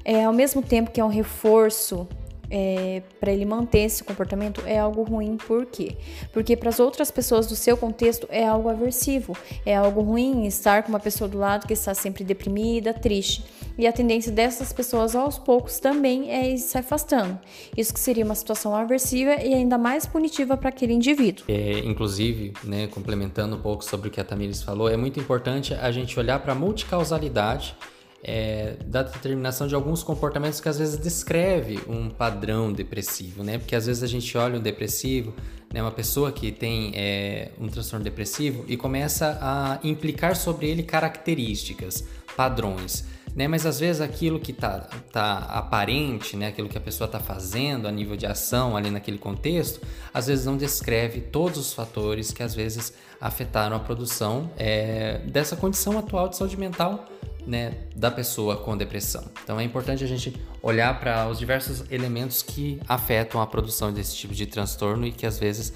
É, 0.04 0.24
ao 0.24 0.32
mesmo 0.32 0.62
tempo 0.62 0.90
que 0.90 1.00
é 1.00 1.04
um 1.04 1.08
reforço 1.08 2.06
é, 2.50 3.02
para 3.20 3.32
ele 3.32 3.44
manter 3.44 3.80
esse 3.80 4.02
comportamento 4.02 4.62
é 4.64 4.78
algo 4.78 5.02
ruim, 5.02 5.36
por 5.36 5.66
quê? 5.66 5.96
Porque 6.32 6.56
para 6.56 6.68
as 6.68 6.80
outras 6.80 7.10
pessoas 7.10 7.46
do 7.46 7.56
seu 7.56 7.76
contexto 7.76 8.26
é 8.30 8.46
algo 8.46 8.68
aversivo, 8.68 9.36
é 9.64 9.76
algo 9.76 10.00
ruim 10.00 10.46
estar 10.46 10.82
com 10.82 10.88
uma 10.88 11.00
pessoa 11.00 11.28
do 11.28 11.38
lado 11.38 11.66
que 11.66 11.72
está 11.72 11.94
sempre 11.94 12.24
deprimida, 12.24 12.94
triste. 12.94 13.44
E 13.76 13.86
a 13.86 13.92
tendência 13.92 14.32
dessas 14.32 14.72
pessoas 14.72 15.14
aos 15.14 15.38
poucos 15.38 15.78
também 15.78 16.30
é 16.30 16.50
ir 16.50 16.58
se 16.58 16.76
afastando. 16.76 17.38
Isso 17.76 17.94
que 17.94 18.00
seria 18.00 18.24
uma 18.24 18.34
situação 18.34 18.74
aversiva 18.74 19.36
e 19.36 19.54
ainda 19.54 19.78
mais 19.78 20.04
punitiva 20.04 20.56
para 20.56 20.68
aquele 20.68 20.92
indivíduo. 20.92 21.44
É, 21.48 21.78
inclusive, 21.80 22.52
né, 22.64 22.88
complementando 22.88 23.56
um 23.56 23.60
pouco 23.60 23.84
sobre 23.84 24.08
o 24.08 24.10
que 24.10 24.20
a 24.20 24.24
Tamires 24.24 24.62
falou, 24.62 24.88
é 24.88 24.96
muito 24.96 25.20
importante 25.20 25.74
a 25.74 25.90
gente 25.92 26.18
olhar 26.18 26.40
para 26.40 26.52
a 26.52 26.56
multicausalidade 26.56 27.76
é, 28.22 28.76
da 28.84 29.02
determinação 29.02 29.66
de 29.66 29.74
alguns 29.74 30.02
comportamentos 30.02 30.60
que 30.60 30.68
às 30.68 30.78
vezes 30.78 30.98
descreve 30.98 31.78
um 31.88 32.10
padrão 32.10 32.72
depressivo, 32.72 33.44
né? 33.44 33.58
Porque 33.58 33.76
às 33.76 33.86
vezes 33.86 34.02
a 34.02 34.06
gente 34.06 34.36
olha 34.36 34.58
um 34.58 34.62
depressivo, 34.62 35.34
né, 35.72 35.82
uma 35.82 35.92
pessoa 35.92 36.32
que 36.32 36.50
tem 36.50 36.92
é, 36.94 37.52
um 37.60 37.68
transtorno 37.68 38.02
depressivo 38.02 38.64
e 38.66 38.76
começa 38.76 39.38
a 39.40 39.78
implicar 39.86 40.34
sobre 40.34 40.68
ele 40.68 40.82
características, 40.82 42.04
padrões. 42.36 43.04
Né? 43.36 43.46
Mas 43.46 43.66
às 43.66 43.78
vezes 43.78 44.00
aquilo 44.00 44.40
que 44.40 44.50
está 44.50 44.80
tá 45.12 45.38
aparente, 45.38 46.36
né? 46.36 46.48
aquilo 46.48 46.68
que 46.68 46.78
a 46.78 46.80
pessoa 46.80 47.06
está 47.06 47.20
fazendo 47.20 47.86
a 47.86 47.92
nível 47.92 48.16
de 48.16 48.26
ação 48.26 48.76
ali 48.76 48.90
naquele 48.90 49.18
contexto, 49.18 49.80
às 50.12 50.26
vezes 50.26 50.46
não 50.46 50.56
descreve 50.56 51.20
todos 51.20 51.58
os 51.58 51.72
fatores 51.72 52.32
que 52.32 52.42
às 52.42 52.54
vezes 52.54 52.92
afetaram 53.20 53.76
a 53.76 53.80
produção 53.80 54.50
é, 54.56 55.18
dessa 55.26 55.54
condição 55.54 55.98
atual 55.98 56.28
de 56.28 56.36
saúde 56.36 56.56
mental 56.56 57.06
né, 57.48 57.72
da 57.96 58.10
pessoa 58.10 58.58
com 58.58 58.76
depressão. 58.76 59.24
Então 59.42 59.58
é 59.58 59.64
importante 59.64 60.04
a 60.04 60.06
gente 60.06 60.38
olhar 60.62 61.00
para 61.00 61.26
os 61.28 61.38
diversos 61.38 61.82
elementos 61.90 62.42
que 62.42 62.78
afetam 62.86 63.40
a 63.40 63.46
produção 63.46 63.90
desse 63.90 64.14
tipo 64.14 64.34
de 64.34 64.46
transtorno 64.46 65.06
e 65.06 65.10
que 65.10 65.24
às 65.24 65.38
vezes 65.38 65.72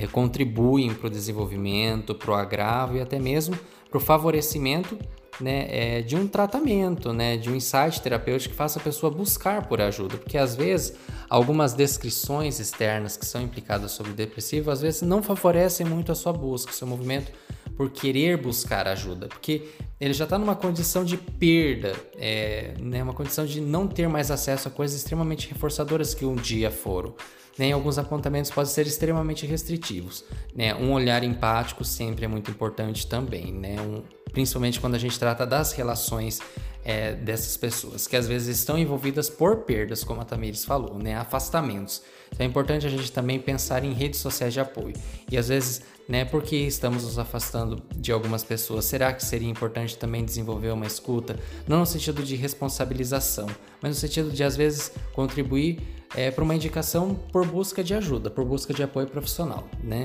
é, 0.00 0.06
contribuem 0.06 0.94
para 0.94 1.08
o 1.08 1.10
desenvolvimento, 1.10 2.14
para 2.14 2.30
o 2.30 2.34
agravo 2.34 2.96
e 2.96 3.00
até 3.00 3.18
mesmo 3.18 3.58
para 3.90 3.98
o 3.98 4.00
favorecimento 4.00 4.98
né, 5.38 5.66
é, 5.68 6.02
de 6.02 6.16
um 6.16 6.26
tratamento, 6.26 7.12
né, 7.12 7.36
de 7.36 7.50
um 7.50 7.54
insight 7.54 8.00
terapêutico 8.00 8.52
que 8.52 8.56
faça 8.56 8.78
a 8.78 8.82
pessoa 8.82 9.12
buscar 9.12 9.66
por 9.66 9.82
ajuda, 9.82 10.16
porque 10.16 10.38
às 10.38 10.54
vezes 10.54 10.94
algumas 11.28 11.74
descrições 11.74 12.58
externas 12.58 13.18
que 13.18 13.26
são 13.26 13.42
implicadas 13.42 13.92
sobre 13.92 14.12
o 14.12 14.14
depressivo 14.14 14.70
às 14.70 14.80
vezes 14.80 15.02
não 15.02 15.22
favorecem 15.22 15.84
muito 15.84 16.10
a 16.10 16.14
sua 16.14 16.32
busca, 16.32 16.72
o 16.72 16.74
seu 16.74 16.86
movimento 16.86 17.30
por 17.82 17.90
querer 17.90 18.36
buscar 18.36 18.86
ajuda, 18.86 19.26
porque 19.26 19.68
ele 20.00 20.14
já 20.14 20.22
está 20.22 20.38
numa 20.38 20.54
condição 20.54 21.04
de 21.04 21.16
perda, 21.16 21.96
é, 22.16 22.74
né, 22.78 23.02
uma 23.02 23.12
condição 23.12 23.44
de 23.44 23.60
não 23.60 23.88
ter 23.88 24.08
mais 24.08 24.30
acesso 24.30 24.68
a 24.68 24.70
coisas 24.70 24.96
extremamente 24.96 25.48
reforçadoras 25.48 26.14
que 26.14 26.24
um 26.24 26.36
dia 26.36 26.70
foram. 26.70 27.12
Né, 27.58 27.72
alguns 27.72 27.98
apontamentos 27.98 28.52
podem 28.52 28.72
ser 28.72 28.86
extremamente 28.86 29.44
restritivos. 29.46 30.24
Né? 30.54 30.72
Um 30.76 30.92
olhar 30.92 31.24
empático 31.24 31.84
sempre 31.84 32.24
é 32.24 32.28
muito 32.28 32.52
importante 32.52 33.04
também, 33.06 33.52
né? 33.52 33.80
um, 33.80 34.04
principalmente 34.32 34.78
quando 34.78 34.94
a 34.94 34.98
gente 34.98 35.18
trata 35.18 35.44
das 35.44 35.72
relações 35.72 36.40
é, 36.84 37.14
dessas 37.14 37.56
pessoas, 37.56 38.06
que 38.06 38.16
às 38.16 38.28
vezes 38.28 38.58
estão 38.58 38.78
envolvidas 38.78 39.28
por 39.28 39.62
perdas, 39.62 40.04
como 40.04 40.20
a 40.20 40.24
Tamires 40.24 40.64
falou, 40.64 40.98
né? 40.98 41.16
afastamentos. 41.16 42.00
Então 42.32 42.46
é 42.46 42.48
importante 42.48 42.86
a 42.86 42.88
gente 42.88 43.12
também 43.12 43.38
pensar 43.38 43.84
em 43.84 43.92
redes 43.92 44.20
sociais 44.20 44.54
de 44.54 44.60
apoio. 44.60 44.94
E 45.30 45.36
às 45.36 45.48
vezes 45.48 45.82
né? 46.08 46.24
Porque 46.24 46.56
estamos 46.56 47.04
nos 47.04 47.18
afastando 47.18 47.82
de 47.94 48.12
algumas 48.12 48.42
pessoas. 48.44 48.84
Será 48.84 49.12
que 49.12 49.24
seria 49.24 49.48
importante 49.48 49.96
também 49.96 50.24
desenvolver 50.24 50.70
uma 50.70 50.86
escuta, 50.86 51.38
não 51.66 51.80
no 51.80 51.86
sentido 51.86 52.22
de 52.22 52.36
responsabilização, 52.36 53.46
mas 53.80 53.94
no 53.94 54.00
sentido 54.00 54.30
de 54.30 54.42
às 54.44 54.56
vezes 54.56 54.92
contribuir 55.12 55.80
é, 56.14 56.30
para 56.30 56.44
uma 56.44 56.54
indicação 56.54 57.14
por 57.14 57.46
busca 57.46 57.82
de 57.82 57.94
ajuda, 57.94 58.30
por 58.30 58.44
busca 58.44 58.74
de 58.74 58.82
apoio 58.82 59.06
profissional, 59.06 59.66
né? 59.82 60.04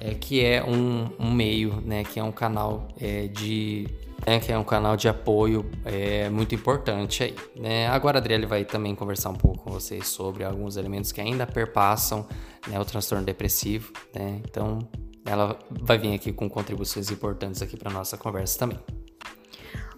É, 0.00 0.14
que 0.14 0.44
é 0.44 0.62
um, 0.62 1.08
um 1.18 1.30
meio, 1.32 1.80
né? 1.80 2.04
Que 2.04 2.20
é 2.20 2.22
um 2.22 2.32
canal 2.32 2.88
é, 3.00 3.26
de 3.28 3.86
né, 4.26 4.40
que 4.40 4.52
é 4.52 4.58
um 4.58 4.64
canal 4.64 4.96
de 4.96 5.08
apoio 5.08 5.64
é, 5.84 6.28
muito 6.28 6.54
importante 6.54 7.22
aí. 7.22 7.34
Né? 7.56 7.86
Agora 7.86 8.18
a 8.18 8.20
Adriele 8.20 8.46
vai 8.46 8.64
também 8.64 8.94
conversar 8.94 9.30
um 9.30 9.34
pouco 9.34 9.64
com 9.64 9.70
vocês 9.70 10.06
sobre 10.08 10.44
alguns 10.44 10.76
elementos 10.76 11.12
que 11.12 11.20
ainda 11.20 11.46
perpassam 11.46 12.26
né, 12.66 12.78
o 12.78 12.84
transtorno 12.84 13.24
depressivo. 13.24 13.92
Né? 14.14 14.40
Então, 14.44 14.80
ela 15.28 15.58
vai 15.70 15.98
vir 15.98 16.14
aqui 16.14 16.32
com 16.32 16.48
contribuições 16.48 17.10
importantes 17.10 17.60
aqui 17.60 17.76
para 17.76 17.90
nossa 17.90 18.16
conversa 18.16 18.58
também. 18.58 18.78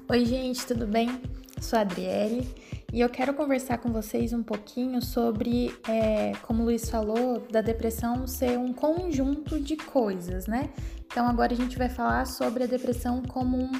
Oi, 0.09 0.25
gente, 0.25 0.67
tudo 0.67 0.87
bem? 0.87 1.21
Sou 1.61 1.79
a 1.79 1.83
Adriele 1.83 2.53
e 2.93 3.01
eu 3.01 3.09
quero 3.09 3.33
conversar 3.35 3.79
com 3.79 3.93
vocês 3.93 4.33
um 4.33 4.43
pouquinho 4.43 5.01
sobre, 5.01 5.73
é, 5.89 6.33
como 6.43 6.63
o 6.63 6.65
Luiz 6.65 6.91
falou, 6.91 7.47
da 7.49 7.61
depressão 7.61 8.27
ser 8.27 8.59
um 8.59 8.73
conjunto 8.73 9.61
de 9.61 9.77
coisas, 9.77 10.49
né? 10.49 10.71
Então 11.07 11.29
agora 11.29 11.53
a 11.53 11.57
gente 11.57 11.79
vai 11.79 11.89
falar 11.89 12.27
sobre 12.27 12.65
a 12.65 12.67
depressão 12.67 13.23
como 13.23 13.57
um 13.57 13.71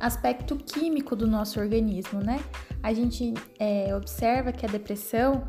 aspecto 0.00 0.56
químico 0.56 1.14
do 1.14 1.28
nosso 1.28 1.60
organismo, 1.60 2.20
né? 2.20 2.40
A 2.82 2.92
gente 2.92 3.34
é, 3.58 3.94
observa 3.94 4.50
que 4.50 4.66
a 4.66 4.68
depressão 4.68 5.46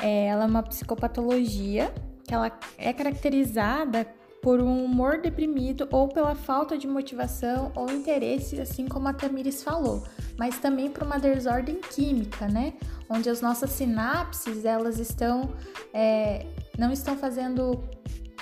é, 0.00 0.26
ela 0.26 0.44
é 0.44 0.46
uma 0.46 0.62
psicopatologia 0.62 1.92
que 2.24 2.34
ela 2.34 2.52
é 2.76 2.92
caracterizada 2.92 4.06
por 4.42 4.60
um 4.60 4.84
humor 4.84 5.18
deprimido 5.18 5.88
ou 5.90 6.08
pela 6.08 6.34
falta 6.34 6.78
de 6.78 6.86
motivação 6.86 7.72
ou 7.74 7.90
interesse, 7.90 8.60
assim 8.60 8.86
como 8.86 9.08
a 9.08 9.12
Tamires 9.12 9.62
falou, 9.62 10.04
mas 10.38 10.58
também 10.58 10.90
por 10.90 11.02
uma 11.02 11.18
desordem 11.18 11.80
química, 11.80 12.46
né? 12.46 12.74
Onde 13.08 13.28
as 13.28 13.40
nossas 13.40 13.70
sinapses 13.70 14.64
elas 14.64 14.98
estão 14.98 15.52
é, 15.92 16.46
não 16.78 16.92
estão 16.92 17.16
fazendo 17.16 17.82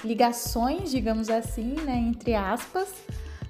ligações, 0.04 0.90
digamos 0.90 1.30
assim, 1.30 1.74
né, 1.84 1.96
entre 1.96 2.34
aspas, 2.34 2.88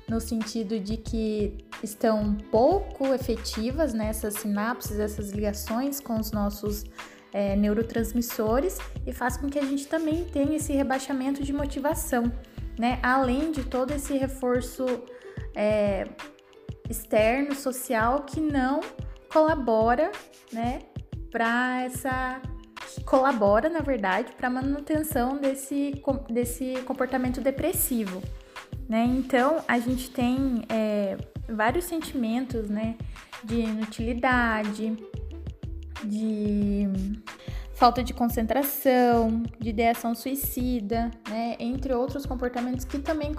no 0.09 0.21
sentido 0.21 0.79
de 0.79 0.97
que 0.97 1.67
estão 1.83 2.35
pouco 2.51 3.13
efetivas 3.13 3.93
nessas 3.93 4.35
né, 4.35 4.41
sinapses, 4.41 4.99
essas 4.99 5.31
ligações 5.31 6.01
com 6.01 6.19
os 6.19 6.31
nossos 6.31 6.85
é, 7.37 7.55
neurotransmissores 7.55 8.79
e 9.07 9.13
faz 9.13 9.37
com 9.37 9.47
que 9.47 9.59
a 9.59 9.63
gente 9.63 9.87
também 9.87 10.25
tenha 10.25 10.57
esse 10.57 10.73
rebaixamento 10.73 11.43
de 11.43 11.53
motivação, 11.53 12.33
né? 12.79 12.99
Além 13.03 13.53
de 13.53 13.63
todo 13.63 13.91
esse 13.91 14.17
reforço 14.17 14.87
é, 15.55 16.07
externo, 16.89 17.55
social, 17.55 18.23
que 18.23 18.41
não 18.41 18.81
colabora, 19.31 20.11
né, 20.51 20.79
para 21.31 21.83
essa 21.83 22.41
colabora, 23.05 23.69
na 23.69 23.81
verdade, 23.81 24.33
para 24.33 24.47
a 24.49 24.51
manutenção 24.51 25.37
desse, 25.37 26.03
desse 26.31 26.81
comportamento 26.87 27.43
depressivo, 27.43 28.23
né? 28.89 29.05
Então, 29.05 29.63
a 29.69 29.79
gente 29.79 30.11
tem 30.11 30.65
é, 30.71 31.19
vários 31.47 31.85
sentimentos, 31.85 32.71
né, 32.71 32.97
de 33.45 33.57
inutilidade, 33.57 34.97
de 36.05 36.89
falta 37.77 38.03
de 38.03 38.15
concentração, 38.15 39.43
de 39.61 39.69
ideação 39.69 40.15
suicida, 40.15 41.11
né, 41.29 41.57
entre 41.59 41.93
outros 41.93 42.25
comportamentos 42.25 42.85
que 42.87 42.99
também 42.99 43.35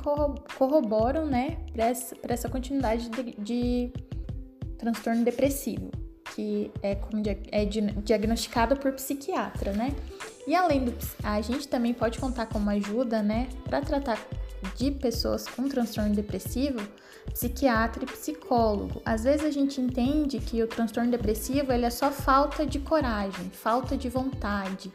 corroboram, 0.57 1.25
né, 1.25 1.57
para 1.73 1.85
essa, 1.85 2.15
essa, 2.21 2.47
continuidade 2.47 3.09
de, 3.09 3.23
de, 3.39 3.93
transtorno 4.77 5.23
depressivo, 5.23 5.89
que 6.35 6.71
é, 6.83 6.93
como, 6.93 7.23
é 7.51 7.65
diagnosticado 7.65 8.77
por 8.77 8.91
psiquiatra, 8.93 9.73
né. 9.73 9.91
E 10.45 10.55
além 10.55 10.85
do, 10.85 10.93
a 11.23 11.41
gente 11.41 11.67
também 11.67 11.93
pode 11.93 12.19
contar 12.19 12.45
com 12.45 12.59
uma 12.59 12.73
ajuda, 12.73 13.23
né, 13.23 13.49
para 13.63 13.81
tratar 13.81 14.19
de 14.75 14.91
pessoas 14.91 15.47
com 15.47 15.67
transtorno 15.67 16.13
depressivo, 16.13 16.79
psiquiatra 17.33 18.03
e 18.03 18.07
psicólogo. 18.07 19.01
Às 19.05 19.23
vezes 19.23 19.45
a 19.45 19.51
gente 19.51 19.79
entende 19.79 20.39
que 20.39 20.61
o 20.61 20.67
transtorno 20.67 21.11
depressivo 21.11 21.71
ele 21.71 21.85
é 21.85 21.89
só 21.89 22.11
falta 22.11 22.65
de 22.65 22.79
coragem, 22.79 23.49
falta 23.51 23.95
de 23.95 24.09
vontade, 24.09 24.91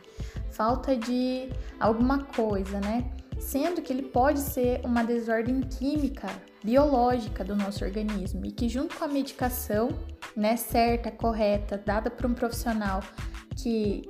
falta 0.50 0.96
de 0.96 1.48
alguma 1.78 2.24
coisa, 2.24 2.80
né? 2.80 3.10
Sendo 3.38 3.82
que 3.82 3.92
ele 3.92 4.02
pode 4.02 4.40
ser 4.40 4.80
uma 4.84 5.02
desordem 5.02 5.60
química, 5.62 6.28
biológica 6.62 7.42
do 7.42 7.56
nosso 7.56 7.84
organismo 7.84 8.46
e 8.46 8.52
que 8.52 8.68
junto 8.68 8.96
com 8.96 9.04
a 9.04 9.08
medicação, 9.08 9.88
né, 10.36 10.56
certa, 10.56 11.10
correta, 11.10 11.76
dada 11.76 12.08
por 12.08 12.26
um 12.26 12.34
profissional 12.34 13.00
que 13.56 14.02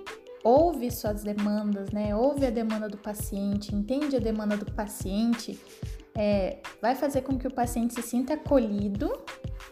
ouve 0.45 0.91
suas 0.91 1.23
demandas, 1.23 1.91
né, 1.91 2.15
ouve 2.15 2.45
a 2.45 2.51
demanda 2.51 2.89
do 2.89 2.99
paciente, 2.99 3.75
entende 3.75 4.17
a 4.17 4.21
demanda 4.21 4.57
do 4.57 4.71
paciente, 4.73 5.59
é, 6.15 6.59
vai 6.81 6.95
fazer 6.95 7.23
com 7.23 7.39
que 7.39 7.47
o 7.47 7.51
paciente 7.51 7.95
se 7.95 8.03
sinta 8.03 8.35
acolhido, 8.35 9.13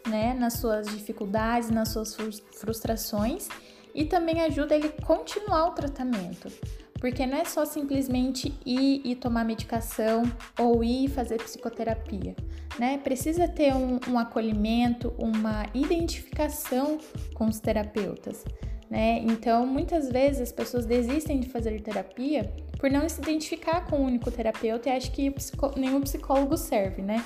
né, 0.09 0.35
nas 0.35 0.55
suas 0.55 0.87
dificuldades, 0.87 1.71
nas 1.71 1.89
suas 1.91 2.17
frustrações 2.53 3.49
e 3.95 4.05
também 4.05 4.41
ajuda 4.41 4.75
ele 4.75 4.89
a 4.89 5.05
continuar 5.05 5.67
o 5.67 5.71
tratamento. 5.73 6.49
Porque 6.95 7.27
não 7.27 7.39
é 7.39 7.45
só 7.47 7.65
simplesmente 7.65 8.55
ir 8.65 9.01
e 9.05 9.15
tomar 9.15 9.45
medicação 9.45 10.23
ou 10.59 10.85
ir 10.85 11.09
fazer 11.09 11.43
psicoterapia, 11.43 12.37
né? 12.79 12.99
Precisa 12.99 13.49
ter 13.49 13.75
um, 13.75 13.99
um 14.07 14.19
acolhimento, 14.19 15.15
uma 15.17 15.65
identificação 15.73 16.99
com 17.33 17.47
os 17.47 17.59
terapeutas, 17.59 18.45
né? 18.91 19.19
Então, 19.21 19.67
muitas 19.67 20.11
vezes 20.11 20.43
as 20.43 20.53
pessoas 20.53 20.85
desistem 20.85 21.41
de 21.41 21.49
fazer 21.49 21.81
terapia 21.81 22.53
por 22.81 22.91
não 22.91 23.07
se 23.09 23.21
identificar 23.21 23.85
com 23.87 23.97
o 23.97 24.05
único 24.07 24.31
terapeuta 24.31 24.89
e 24.89 24.93
acham 24.93 25.13
que 25.13 25.35
nenhum 25.77 26.01
psicólogo 26.01 26.57
serve, 26.57 27.03
né? 27.03 27.23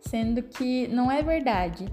Sendo 0.00 0.42
que 0.44 0.86
não 0.86 1.10
é 1.10 1.22
verdade. 1.22 1.86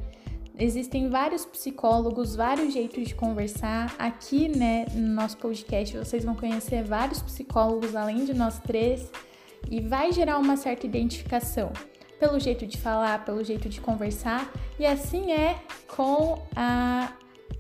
Existem 0.58 1.10
vários 1.10 1.44
psicólogos, 1.44 2.36
vários 2.36 2.72
jeitos 2.72 3.08
de 3.08 3.16
conversar. 3.16 3.94
Aqui, 3.98 4.48
né, 4.48 4.86
no 4.94 5.08
nosso 5.08 5.36
podcast, 5.38 5.98
vocês 5.98 6.24
vão 6.24 6.36
conhecer 6.36 6.84
vários 6.84 7.24
psicólogos 7.24 7.96
além 7.96 8.24
de 8.24 8.36
nós 8.36 8.60
três 8.60 9.12
e 9.72 9.82
vai 9.82 10.12
gerar 10.12 10.38
uma 10.38 10.56
certa 10.56 10.86
identificação 10.86 11.74
pelo 12.20 12.40
jeito 12.40 12.68
de 12.68 12.78
falar, 12.78 13.26
pelo 13.26 13.44
jeito 13.44 13.68
de 13.68 13.82
conversar, 13.82 14.50
e 14.80 14.86
assim 14.86 15.32
é 15.32 15.56
com 15.88 16.42
a 16.56 17.12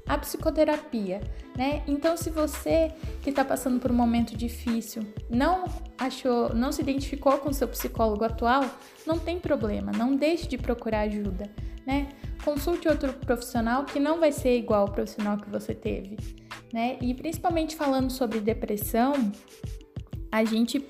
a 0.05 0.17
psicoterapia, 0.17 1.21
né? 1.55 1.83
Então, 1.87 2.17
se 2.17 2.29
você 2.29 2.91
que 3.21 3.29
está 3.29 3.45
passando 3.45 3.79
por 3.79 3.91
um 3.91 3.95
momento 3.95 4.35
difícil 4.35 5.05
não 5.29 5.65
achou, 5.97 6.53
não 6.53 6.71
se 6.71 6.81
identificou 6.81 7.37
com 7.37 7.53
seu 7.53 7.67
psicólogo 7.67 8.23
atual, 8.23 8.63
não 9.05 9.19
tem 9.19 9.39
problema, 9.39 9.91
não 9.91 10.15
deixe 10.15 10.47
de 10.47 10.57
procurar 10.57 11.01
ajuda, 11.01 11.49
né? 11.85 12.09
Consulte 12.43 12.87
outro 12.87 13.13
profissional 13.13 13.85
que 13.85 13.99
não 13.99 14.19
vai 14.19 14.31
ser 14.31 14.57
igual 14.57 14.81
ao 14.81 14.91
profissional 14.91 15.37
que 15.37 15.49
você 15.49 15.73
teve, 15.73 16.17
né? 16.73 16.97
E 17.01 17.13
principalmente 17.13 17.75
falando 17.75 18.09
sobre 18.11 18.39
depressão, 18.39 19.31
a 20.31 20.43
gente 20.43 20.85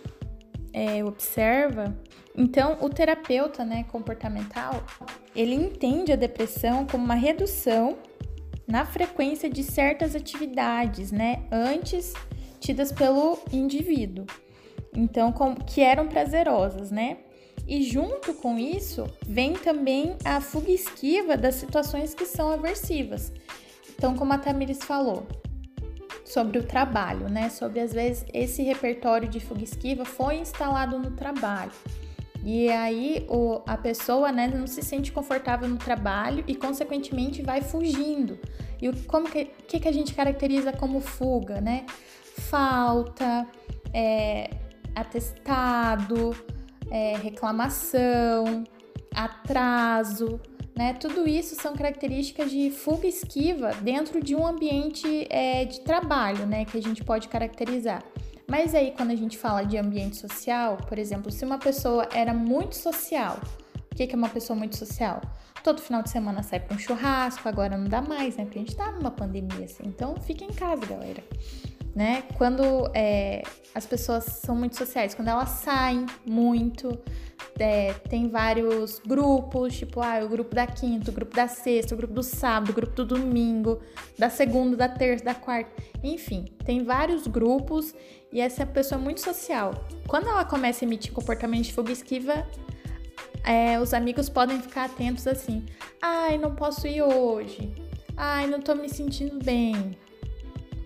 é, 0.72 1.04
observa. 1.04 1.96
Então, 2.36 2.78
o 2.82 2.90
terapeuta, 2.90 3.64
né, 3.64 3.84
comportamental, 3.92 4.84
ele 5.36 5.54
entende 5.54 6.12
a 6.12 6.16
depressão 6.16 6.88
como 6.88 7.04
uma 7.04 7.14
redução 7.14 7.98
na 8.68 8.86
frequência 8.86 9.50
de 9.50 9.64
certas 9.64 10.16
atividades, 10.16 11.12
né, 11.12 11.44
antes 11.52 12.14
tidas 12.60 12.92
pelo 12.92 13.40
indivíduo. 13.52 14.26
Então, 14.96 15.32
com, 15.32 15.56
que 15.56 15.82
eram 15.82 16.08
prazerosas, 16.08 16.92
né? 16.92 17.18
E 17.68 17.82
junto 17.82 18.34
com 18.36 18.60
isso, 18.60 19.10
vem 19.26 19.54
também 19.54 20.16
a 20.24 20.40
fuga 20.40 20.72
esquiva 20.72 21.36
das 21.36 21.56
situações 21.56 22.14
que 22.14 22.26
são 22.26 22.52
aversivas. 22.52 23.32
Então, 23.96 24.16
como 24.16 24.34
a 24.34 24.38
Tamires 24.38 24.84
falou, 24.84 25.26
sobre 26.26 26.58
o 26.60 26.64
trabalho, 26.64 27.30
né? 27.30 27.50
Sobre 27.50 27.80
às 27.80 27.94
vezes 27.94 28.26
esse 28.34 28.62
repertório 28.62 29.28
de 29.28 29.40
fuga 29.40 29.64
esquiva 29.64 30.06
foi 30.06 30.38
instalado 30.38 31.00
no 31.00 31.12
trabalho. 31.12 31.72
E 32.44 32.70
aí 32.70 33.26
o, 33.30 33.62
a 33.66 33.78
pessoa 33.78 34.32
né, 34.32 34.48
não 34.48 34.68
se 34.68 34.82
sente 34.82 35.12
confortável 35.12 35.68
no 35.68 35.78
trabalho 35.78 36.44
e, 36.46 36.54
consequentemente, 36.56 37.42
vai 37.42 37.62
fugindo. 37.62 38.38
E 38.82 38.90
o 38.90 39.04
como 39.04 39.30
que, 39.30 39.46
que, 39.46 39.80
que 39.80 39.88
a 39.88 39.92
gente 39.92 40.14
caracteriza 40.14 40.74
como 40.74 41.00
fuga, 41.00 41.62
né? 41.62 41.86
Falta, 42.50 43.48
é, 43.94 44.50
atestado, 44.94 46.36
é, 46.92 47.16
reclamação, 47.16 48.66
atraso, 49.16 50.42
né? 50.76 50.94
Tudo 50.94 51.26
isso 51.26 51.56
são 51.56 51.74
características 51.74 52.52
de 52.52 52.72
fuga 52.72 53.08
esquiva 53.08 53.72
dentro 53.82 54.22
de 54.22 54.36
um 54.36 54.46
ambiente 54.46 55.28
é, 55.30 55.64
de 55.64 55.80
trabalho, 55.80 56.46
né? 56.46 56.66
Que 56.66 56.78
a 56.78 56.82
gente 56.82 57.06
pode 57.06 57.30
caracterizar. 57.30 58.04
Mas 58.48 58.76
aí, 58.76 58.94
quando 58.96 59.12
a 59.12 59.16
gente 59.16 59.38
fala 59.38 59.64
de 59.64 59.78
ambiente 59.78 60.18
social, 60.18 60.78
por 60.78 61.00
exemplo, 61.00 61.32
se 61.32 61.46
uma 61.46 61.58
pessoa 61.58 62.08
era 62.14 62.34
muito 62.34 62.76
social, 62.76 63.40
o 63.92 63.96
que 63.96 64.04
é 64.12 64.16
uma 64.16 64.30
pessoa 64.30 64.58
muito 64.58 64.78
social? 64.78 65.22
Todo 65.64 65.82
final 65.82 66.04
de 66.04 66.10
semana 66.10 66.44
sai 66.44 66.60
para 66.60 66.76
um 66.76 66.80
churrasco, 66.80 67.48
agora 67.48 67.78
não 67.78 67.88
dá 67.88 68.02
mais, 68.02 68.36
né? 68.36 68.44
Porque 68.44 68.60
a 68.60 68.62
gente 68.62 68.76
tá 68.76 68.92
numa 68.92 69.12
pandemia, 69.12 69.66
assim. 69.66 69.84
Então, 69.86 70.16
fica 70.18 70.44
em 70.44 70.52
casa, 70.52 70.86
galera. 70.86 71.24
Né? 71.96 72.24
Quando 72.38 72.90
é, 72.94 73.44
as 73.76 73.86
pessoas 73.86 74.24
são 74.24 74.56
muito 74.56 74.76
sociais, 74.76 75.14
quando 75.14 75.28
elas 75.28 75.50
saem 75.50 76.06
muito, 76.26 76.98
é, 77.60 77.94
tem 78.10 78.30
vários 78.30 79.00
grupos, 79.00 79.78
tipo, 79.78 80.02
ah, 80.02 80.24
o 80.24 80.30
grupo 80.30 80.56
da 80.56 80.66
quinta, 80.66 81.12
o 81.12 81.14
grupo 81.14 81.36
da 81.36 81.48
sexta, 81.48 81.94
o 81.94 81.98
grupo 81.98 82.14
do 82.14 82.24
sábado, 82.24 82.72
o 82.72 82.74
grupo 82.74 82.94
do 82.94 83.06
domingo, 83.06 83.80
da 84.18 84.30
segunda, 84.30 84.76
da 84.76 84.90
terça, 84.90 85.24
da 85.24 85.36
quarta, 85.36 85.72
enfim, 86.04 86.46
tem 86.66 86.84
vários 86.84 87.28
grupos 87.28 87.94
e 88.32 88.42
essa 88.42 88.66
pessoa 88.66 89.00
é 89.00 89.04
muito 89.04 89.22
social. 89.22 89.74
Quando 90.08 90.28
ela 90.28 90.46
começa 90.46 90.84
a 90.84 90.88
emitir 90.88 91.14
comportamento 91.14 91.66
de 91.66 91.74
fuga 91.74 91.92
esquiva, 91.92 92.48
é, 93.44 93.80
os 93.80 93.94
amigos 93.94 94.30
podem 94.30 94.62
ficar 94.62 94.86
atentos 94.86 95.28
assim: 95.28 95.66
ai, 96.02 96.38
não 96.38 96.56
posso 96.56 96.88
ir 96.88 97.02
hoje, 97.02 97.74
ai, 98.18 98.48
não 98.48 98.62
tô 98.62 98.74
me 98.74 98.90
sentindo 98.90 99.44
bem. 99.44 99.96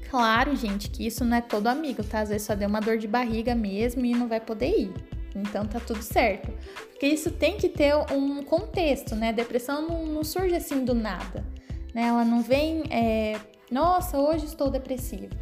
Claro, 0.10 0.56
gente, 0.56 0.90
que 0.90 1.06
isso 1.06 1.26
não 1.26 1.38
é 1.38 1.42
todo 1.42 1.68
amigo, 1.68 2.04
tá? 2.04 2.22
Às 2.22 2.30
vezes 2.30 2.48
só 2.48 2.56
deu 2.56 2.70
uma 2.70 2.80
dor 2.80 2.98
de 2.98 3.08
barriga 3.08 3.54
mesmo 3.54 4.06
e 4.06 4.14
não 4.14 4.28
vai 4.28 4.40
poder 4.40 4.70
ir. 4.70 4.94
Então 5.36 5.66
tá 5.66 5.80
tudo 5.80 6.02
certo. 6.02 6.52
Porque 6.90 7.08
isso 7.08 7.30
tem 7.32 7.58
que 7.58 7.70
ter 7.70 7.94
um 8.12 8.42
contexto, 8.44 9.16
né? 9.16 9.30
A 9.30 9.34
depressão 9.34 9.88
não, 9.88 10.06
não 10.06 10.24
surge 10.24 10.56
assim 10.56 10.84
do 10.84 10.96
nada. 10.96 11.46
Né? 11.94 12.04
Ela 12.04 12.26
não 12.26 12.42
vem, 12.42 12.84
é, 12.90 13.40
nossa, 13.70 14.18
hoje 14.18 14.46
estou 14.46 14.70
depressiva. 14.70 15.36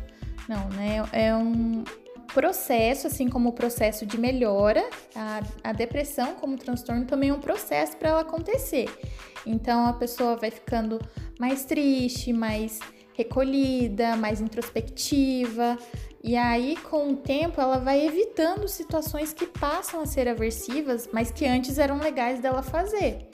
Não, 0.49 0.67
né? 0.69 1.03
É 1.11 1.33
um 1.35 1.83
processo, 2.33 3.07
assim 3.07 3.29
como 3.29 3.49
o 3.49 3.53
processo 3.53 4.05
de 4.05 4.17
melhora, 4.17 4.83
a, 5.15 5.41
a 5.63 5.71
depressão 5.71 6.35
como 6.35 6.57
transtorno 6.57 7.05
também 7.05 7.29
é 7.29 7.33
um 7.33 7.39
processo 7.39 7.95
para 7.95 8.09
ela 8.09 8.21
acontecer. 8.21 8.89
Então 9.45 9.85
a 9.85 9.93
pessoa 9.93 10.35
vai 10.35 10.51
ficando 10.51 10.99
mais 11.39 11.63
triste, 11.63 12.33
mais 12.33 12.79
recolhida, 13.15 14.15
mais 14.15 14.41
introspectiva, 14.41 15.77
e 16.27 16.35
aí, 16.35 16.75
com 16.77 17.11
o 17.11 17.15
tempo, 17.15 17.61
ela 17.61 17.77
vai 17.77 18.03
evitando 18.03 18.67
situações 18.67 19.31
que 19.31 19.45
passam 19.45 20.01
a 20.01 20.07
ser 20.07 20.27
aversivas, 20.27 21.07
mas 21.13 21.29
que 21.29 21.45
antes 21.45 21.77
eram 21.77 21.99
legais 21.99 22.39
dela 22.39 22.63
fazer. 22.63 23.29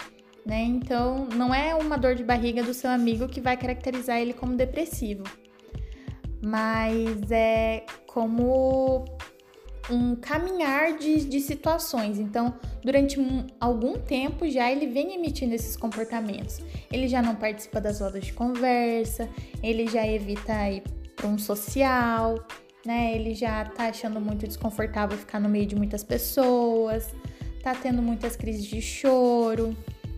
Né? 0.45 0.63
Então, 0.63 1.25
não 1.33 1.53
é 1.53 1.73
uma 1.73 1.97
dor 1.97 2.15
de 2.15 2.23
barriga 2.23 2.61
do 2.61 2.73
seu 2.73 2.89
amigo 2.89 3.29
que 3.29 3.39
vai 3.39 3.55
caracterizar 3.55 4.19
ele 4.19 4.33
como 4.33 4.57
depressivo, 4.57 5.23
mas 6.43 7.31
é 7.31 7.85
como 8.05 9.05
um 9.91 10.15
caminhar 10.15 10.97
de, 10.97 11.25
de 11.25 11.39
situações. 11.41 12.19
Então, 12.19 12.53
durante 12.83 13.19
um, 13.19 13.45
algum 13.59 13.99
tempo 13.99 14.49
já 14.49 14.71
ele 14.71 14.87
vem 14.87 15.13
emitindo 15.13 15.53
esses 15.53 15.75
comportamentos. 15.75 16.59
Ele 16.91 17.07
já 17.07 17.21
não 17.21 17.35
participa 17.35 17.81
das 17.81 17.99
rodas 17.99 18.25
de 18.25 18.33
conversa, 18.33 19.29
ele 19.61 19.87
já 19.87 20.07
evita 20.07 20.69
ir 20.69 20.83
para 21.15 21.27
um 21.27 21.37
social, 21.37 22.35
né? 22.85 23.13
Ele 23.15 23.33
já 23.33 23.65
tá 23.65 23.89
achando 23.89 24.19
muito 24.19 24.47
desconfortável 24.47 25.17
ficar 25.17 25.39
no 25.39 25.49
meio 25.49 25.65
de 25.65 25.75
muitas 25.75 26.03
pessoas, 26.03 27.13
tá 27.61 27.75
tendo 27.75 28.01
muitas 28.01 28.35
crises 28.35 28.65
de 28.65 28.81
choro, 28.81 29.75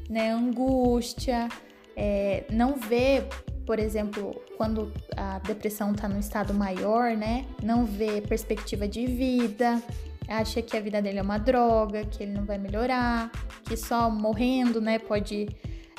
né? 0.09 0.31
Angústia, 0.31 1.49
é, 1.95 2.43
não 2.51 2.75
vê, 2.75 3.23
por 3.65 3.79
exemplo, 3.79 4.41
quando 4.58 4.91
a 5.15 5.39
depressão 5.39 5.93
tá 5.93 6.08
no 6.08 6.19
estado 6.19 6.53
maior, 6.53 7.15
né? 7.15 7.45
Não 7.62 7.86
vê 7.86 8.21
perspectiva 8.21 8.88
de 8.88 9.06
vida, 9.06 9.82
acha 10.27 10.62
que 10.62 10.75
a 10.75 10.79
vida 10.79 11.01
dele 11.01 11.19
é 11.19 11.21
uma 11.21 11.38
droga, 11.38 12.06
que 12.06 12.23
ele 12.23 12.34
não 12.34 12.45
vai 12.45 12.58
melhorar, 12.58 13.32
que 13.65 13.75
só 13.75 14.10
morrendo, 14.10 14.82
né, 14.82 14.99
pode 14.99 15.47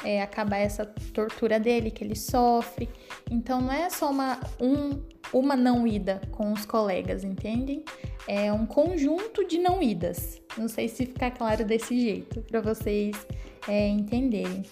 é, 0.05 0.23
acabar 0.23 0.59
essa 0.59 0.85
tortura 0.85 1.59
dele 1.59 1.91
que 1.91 2.05
ele 2.05 2.17
sofre. 2.17 2.89
Então 3.31 3.61
não 3.61 3.73
é 3.73 3.89
só 3.89 4.11
uma, 4.11 4.39
um, 4.61 5.01
uma 5.33 5.57
não 5.57 5.87
ida 5.87 6.21
com 6.31 6.53
os 6.53 6.67
colegas, 6.67 7.25
entendem? 7.25 7.85
É 8.27 8.53
um 8.53 8.67
conjunto 8.67 9.47
de 9.47 9.59
não 9.59 9.83
idas. 9.83 10.41
Não 10.57 10.69
sei 10.69 10.89
se 10.89 11.07
ficar 11.07 11.31
claro 11.31 11.65
desse 11.65 11.99
jeito 11.99 12.41
para 12.43 12.61
vocês 12.61 13.27
é, 13.67 13.89
entenderem. 13.89 14.63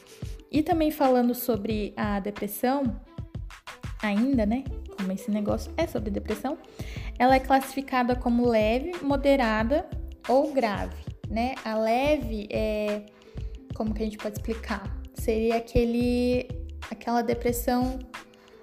E 0.53 0.63
também 0.63 0.91
falando 0.91 1.35
sobre 1.35 1.95
a 1.97 2.21
depressão, 2.21 3.01
ainda, 4.03 4.45
né? 4.45 4.65
Como 4.97 5.11
esse 5.13 5.31
negócio 5.31 5.73
é 5.77 5.87
sobre 5.87 6.11
depressão, 6.11 6.59
ela 7.19 7.37
é 7.37 7.41
classificada 7.41 8.15
como 8.15 8.47
leve, 8.47 8.93
moderada 9.03 9.89
ou 10.29 10.53
grave, 10.53 10.97
né? 11.29 11.55
A 11.65 11.75
leve 11.77 12.49
é 12.51 13.07
como 13.75 13.95
que 13.95 14.03
a 14.03 14.05
gente 14.05 14.19
pode 14.19 14.37
explicar? 14.37 14.83
Seria 15.15 15.57
aquele 15.57 16.49
aquela 16.91 17.23
depressão 17.23 17.99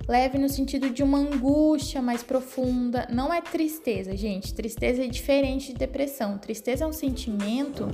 leve 0.07 0.37
no 0.37 0.49
sentido 0.49 0.89
de 0.89 1.01
uma 1.01 1.17
angústia 1.17 2.01
mais 2.01 2.21
profunda. 2.21 3.07
Não 3.11 3.33
é 3.33 3.41
tristeza, 3.41 4.15
gente. 4.15 4.53
Tristeza 4.53 5.03
é 5.03 5.07
diferente 5.07 5.71
de 5.71 5.79
depressão. 5.79 6.37
Tristeza 6.37 6.83
é 6.83 6.87
um 6.87 6.93
sentimento 6.93 7.89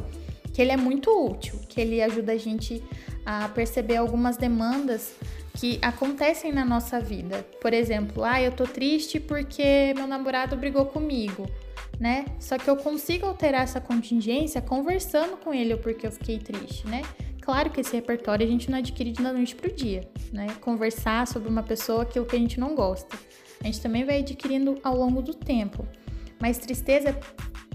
que 0.53 0.61
ele 0.61 0.71
é 0.71 0.77
muito 0.77 1.09
útil, 1.09 1.59
que 1.67 1.79
ele 1.81 2.01
ajuda 2.01 2.31
a 2.31 2.37
gente 2.37 2.81
a 3.25 3.49
perceber 3.49 3.97
algumas 3.97 4.37
demandas 4.37 5.13
que 5.53 5.79
acontecem 5.81 6.51
na 6.51 6.65
nossa 6.65 6.99
vida. 6.99 7.45
Por 7.61 7.73
exemplo, 7.73 8.23
ah, 8.23 8.41
eu 8.41 8.51
tô 8.51 8.65
triste 8.65 9.19
porque 9.19 9.93
meu 9.95 10.05
namorado 10.05 10.55
brigou 10.55 10.85
comigo, 10.85 11.45
né? 11.99 12.25
Só 12.39 12.57
que 12.57 12.69
eu 12.69 12.75
consigo 12.75 13.25
alterar 13.25 13.63
essa 13.63 13.79
contingência 13.79 14.61
conversando 14.61 15.37
com 15.37 15.53
ele 15.53 15.73
o 15.73 15.77
porquê 15.77 16.07
eu 16.07 16.11
fiquei 16.11 16.39
triste, 16.39 16.85
né? 16.87 17.01
claro 17.45 17.69
que 17.69 17.79
esse 17.79 17.95
repertório 17.95 18.45
a 18.45 18.49
gente 18.49 18.71
não 18.71 18.79
adquire 18.79 19.11
de 19.11 19.21
noite 19.21 19.55
para 19.55 19.69
o 19.69 19.73
dia, 19.73 20.09
né? 20.33 20.47
Conversar 20.61 21.27
sobre 21.27 21.47
uma 21.47 21.61
pessoa 21.61 22.01
aquilo 22.01 22.25
que 22.25 22.35
a 22.35 22.39
gente 22.39 22.59
não 22.59 22.73
gosta. 22.73 23.15
A 23.61 23.67
gente 23.67 23.79
também 23.79 24.03
vai 24.03 24.19
adquirindo 24.19 24.79
ao 24.83 24.97
longo 24.97 25.21
do 25.21 25.33
tempo. 25.33 25.87
Mas 26.41 26.57
tristeza 26.57 27.17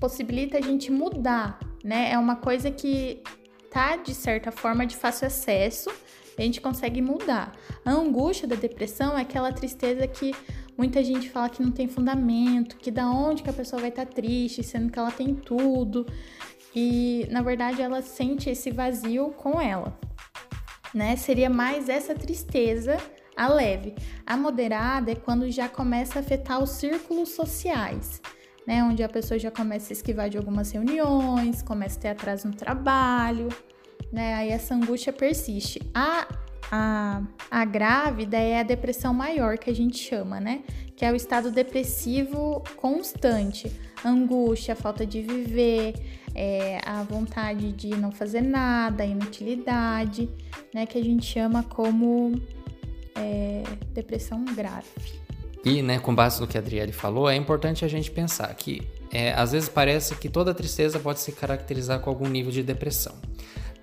possibilita 0.01 0.59
a 0.59 0.61
gente 0.61 0.91
mudar, 0.91 1.61
né? 1.85 2.11
É 2.11 2.19
uma 2.19 2.35
coisa 2.35 2.71
que 2.71 3.23
tá 3.71 3.97
de 3.97 4.15
certa 4.15 4.51
forma 4.51 4.87
de 4.87 4.97
fácil 4.97 5.27
acesso, 5.27 5.91
a 6.37 6.43
gente 6.43 6.61
consegue 6.61 7.03
mudar. 7.03 7.53
A 7.85 7.91
angústia 7.91 8.49
da 8.49 8.57
depressão 8.57 9.17
é 9.17 9.23
aquela 9.23 9.53
tristeza 9.53 10.07
que 10.07 10.35
muita 10.77 11.05
gente 11.05 11.29
fala 11.29 11.49
que 11.49 11.63
não 11.63 11.71
tem 11.71 11.87
fundamento, 11.87 12.77
que 12.77 12.91
da 12.91 13.09
onde 13.11 13.43
que 13.43 13.51
a 13.51 13.53
pessoa 13.53 13.81
vai 13.81 13.91
estar 13.91 14.07
tá 14.07 14.13
triste, 14.13 14.63
sendo 14.63 14.91
que 14.91 14.99
ela 14.99 15.11
tem 15.11 15.35
tudo. 15.35 16.07
E 16.75 17.27
na 17.31 17.43
verdade 17.43 17.83
ela 17.83 18.01
sente 18.01 18.49
esse 18.49 18.71
vazio 18.71 19.31
com 19.37 19.61
ela. 19.61 19.99
Né? 20.95 21.15
Seria 21.17 21.51
mais 21.51 21.89
essa 21.89 22.15
tristeza 22.15 22.97
a 23.37 23.49
leve. 23.49 23.95
A 24.27 24.37
moderada 24.37 25.13
é 25.13 25.15
quando 25.15 25.51
já 25.51 25.69
começa 25.69 26.19
a 26.19 26.23
afetar 26.23 26.63
os 26.63 26.71
círculos 26.71 27.31
sociais, 27.31 28.21
né? 28.67 28.83
Onde 28.85 29.03
a 29.03 29.09
pessoa 29.09 29.39
já 29.39 29.51
começa 29.51 29.93
a 29.93 29.95
esquivar 29.95 30.29
de 30.29 30.37
algumas 30.37 30.71
reuniões, 30.71 31.63
começa 31.63 31.99
a 31.99 32.03
ter 32.03 32.09
atraso 32.09 32.49
no 32.49 32.55
trabalho, 32.55 33.49
né? 34.13 34.35
Aí 34.35 34.51
essa 34.51 34.75
angústia 34.75 35.13
persiste. 35.13 35.81
A, 35.95 36.27
a, 36.71 37.23
a 37.51 37.65
grávida 37.65 38.37
é 38.37 38.61
a 38.61 38.63
depressão 38.63 39.13
maior 39.13 39.59
que 39.59 39.71
a 39.71 39.75
gente 39.75 39.99
chama, 39.99 40.41
né? 40.41 40.63
Que 40.97 41.05
é 41.05 41.13
o 41.13 41.17
estado 41.17 41.51
depressivo 41.51 42.63
constante. 42.77 43.71
Angústia, 44.05 44.75
falta 44.75 45.05
de 45.05 45.21
viver, 45.21 45.95
é, 46.35 46.81
a 46.87 47.03
vontade 47.03 47.73
de 47.73 47.89
não 47.89 48.11
fazer 48.11 48.41
nada, 48.41 49.05
inutilidade, 49.05 50.29
né? 50.75 50.87
Que 50.87 50.99
a 50.99 51.05
gente 51.05 51.27
chama 51.27 51.63
como 51.63 52.41
é, 53.15 53.63
depressão 53.93 54.45
grave. 54.45 55.20
E, 55.65 55.83
né, 55.83 55.99
com 55.99 56.15
base 56.15 56.41
no 56.41 56.47
que 56.47 56.57
a 56.57 56.61
Adriele 56.61 56.93
falou, 56.93 57.29
é 57.29 57.37
importante 57.37 57.85
a 57.85 57.89
gente 57.89 58.11
pensar 58.11 58.53
que 58.55 58.83
é, 59.13 59.33
às 59.33 59.53
vezes 59.53 59.69
parece 59.69 60.15
que 60.15 60.29
toda 60.29 60.55
tristeza 60.55 60.99
pode 60.99 61.21
se 61.21 61.33
caracterizar 61.33 62.01
com 62.01 62.09
algum 62.09 62.29
nível 62.29 62.51
de 62.51 62.63
depressão, 62.63 63.15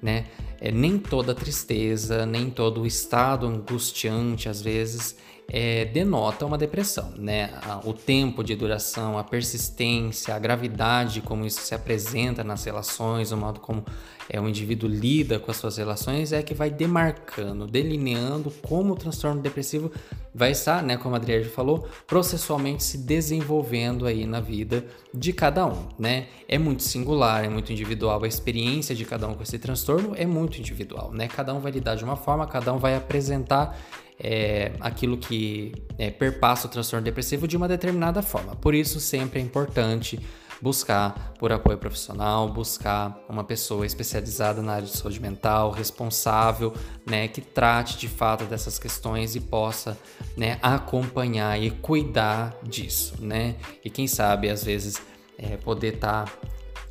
né? 0.02 0.26
É, 0.60 0.72
nem 0.72 0.98
toda 0.98 1.36
tristeza, 1.36 2.26
nem 2.26 2.50
todo 2.50 2.86
estado 2.86 3.46
angustiante, 3.46 4.50
às 4.50 4.60
vezes, 4.60 5.16
é, 5.50 5.86
denota 5.86 6.46
uma 6.46 6.58
depressão, 6.58 7.14
né? 7.18 7.50
O 7.84 7.94
tempo 7.94 8.44
de 8.44 8.56
duração, 8.56 9.18
a 9.18 9.24
persistência, 9.24 10.36
a 10.36 10.40
gravidade 10.40 11.22
como 11.22 11.46
isso 11.46 11.62
se 11.62 11.74
apresenta 11.74 12.44
nas 12.44 12.64
relações, 12.66 13.32
o 13.32 13.38
modo 13.38 13.60
como 13.60 13.84
é, 14.30 14.42
o 14.42 14.48
indivíduo 14.48 14.90
lida 14.90 15.40
com 15.40 15.50
as 15.50 15.58
suas 15.58 15.78
relações 15.78 16.34
é 16.34 16.44
que 16.44 16.54
vai 16.54 16.70
demarcando, 16.70 17.66
delineando 17.66 18.52
como 18.62 18.94
o 18.94 18.96
transtorno 18.96 19.42
depressivo 19.42 19.92
vai 20.36 20.52
estar, 20.52 20.84
né, 20.84 20.98
como 20.98 21.16
a 21.16 21.18
Adriane 21.18 21.46
falou, 21.46 21.88
processualmente 22.06 22.84
se 22.84 22.98
desenvolvendo 22.98 24.06
aí 24.06 24.26
na 24.26 24.40
vida 24.40 24.86
de 25.14 25.32
cada 25.34 25.66
um, 25.66 25.88
né? 25.98 26.28
É 26.48 26.58
muito 26.58 26.84
singular, 26.84 27.44
é 27.44 27.50
muito 27.50 27.72
individual, 27.72 28.24
a 28.24 28.28
experiência 28.28 28.94
de 28.94 29.06
cada 29.06 29.28
um 29.28 29.34
com 29.34 29.44
esse 29.44 29.58
transtorno 29.58 30.14
é 30.16 30.26
muito 30.26 30.60
individual, 30.60 31.12
né? 31.12 31.28
Cada 31.28 31.54
um 31.54 31.60
vai 31.60 31.72
lidar 31.72 31.96
de 31.96 32.04
uma 32.04 32.16
forma, 32.16 32.46
cada 32.46 32.74
um 32.74 32.78
vai 32.78 32.96
apresentar 32.96 33.80
é, 34.20 34.74
aquilo 34.80 35.18
que 35.18 35.74
é, 35.98 36.10
perpassa 36.10 36.68
o 36.68 36.70
transtorno 36.70 37.04
depressivo 37.04 37.48
de 37.48 37.56
uma 37.56 37.68
determinada 37.68 38.22
forma. 38.22 38.56
Por 38.56 38.74
isso, 38.74 39.00
sempre 39.00 39.40
é 39.40 39.44
importante 39.44 40.20
buscar 40.62 41.34
por 41.38 41.52
apoio 41.52 41.78
profissional, 41.78 42.50
buscar 42.50 43.18
uma 43.30 43.44
pessoa 43.44 43.86
especializada 43.86 44.62
na 44.62 44.74
área 44.74 44.88
de 44.88 44.98
saúde 44.98 45.20
mental, 45.20 45.72
responsável, 45.72 46.74
né, 47.06 47.28
que 47.28 47.42
trate 47.42 47.98
de 47.98 48.08
fato 48.08 48.46
dessas 48.46 48.80
questões 48.80 49.36
e 49.36 49.40
possa, 49.40 49.98
né, 50.36 50.58
acompanhar 50.62 51.62
e 51.62 51.70
cuidar 51.70 52.58
disso, 52.64 53.16
né? 53.20 53.56
E 53.84 53.90
quem 53.90 54.08
sabe 54.08 54.50
às 54.50 54.64
vezes 54.64 55.00
é, 55.38 55.58
poder 55.58 55.96
estar 55.96 56.26
tá 56.26 56.32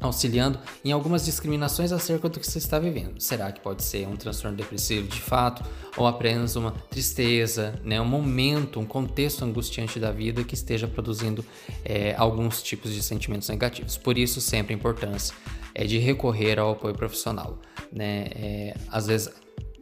auxiliando 0.00 0.58
em 0.84 0.92
algumas 0.92 1.24
discriminações 1.24 1.92
acerca 1.92 2.28
do 2.28 2.38
que 2.38 2.46
você 2.46 2.58
está 2.58 2.78
vivendo. 2.78 3.20
Será 3.20 3.50
que 3.50 3.60
pode 3.60 3.82
ser 3.82 4.06
um 4.06 4.16
transtorno 4.16 4.56
depressivo 4.56 5.08
de 5.08 5.20
fato 5.20 5.62
ou 5.96 6.06
apenas 6.06 6.56
uma 6.56 6.72
tristeza, 6.90 7.80
né, 7.82 8.00
um 8.00 8.04
momento, 8.04 8.78
um 8.78 8.84
contexto 8.84 9.44
angustiante 9.44 9.98
da 9.98 10.10
vida 10.10 10.44
que 10.44 10.54
esteja 10.54 10.86
produzindo 10.86 11.44
é, 11.84 12.14
alguns 12.16 12.62
tipos 12.62 12.92
de 12.92 13.02
sentimentos 13.02 13.48
negativos? 13.48 13.96
Por 13.96 14.18
isso, 14.18 14.40
sempre 14.40 14.74
a 14.74 14.76
importância 14.76 15.34
é 15.74 15.84
de 15.84 15.98
recorrer 15.98 16.58
ao 16.58 16.72
apoio 16.72 16.94
profissional. 16.94 17.58
Né? 17.92 18.26
É, 18.34 18.74
às 18.90 19.06
vezes, 19.06 19.30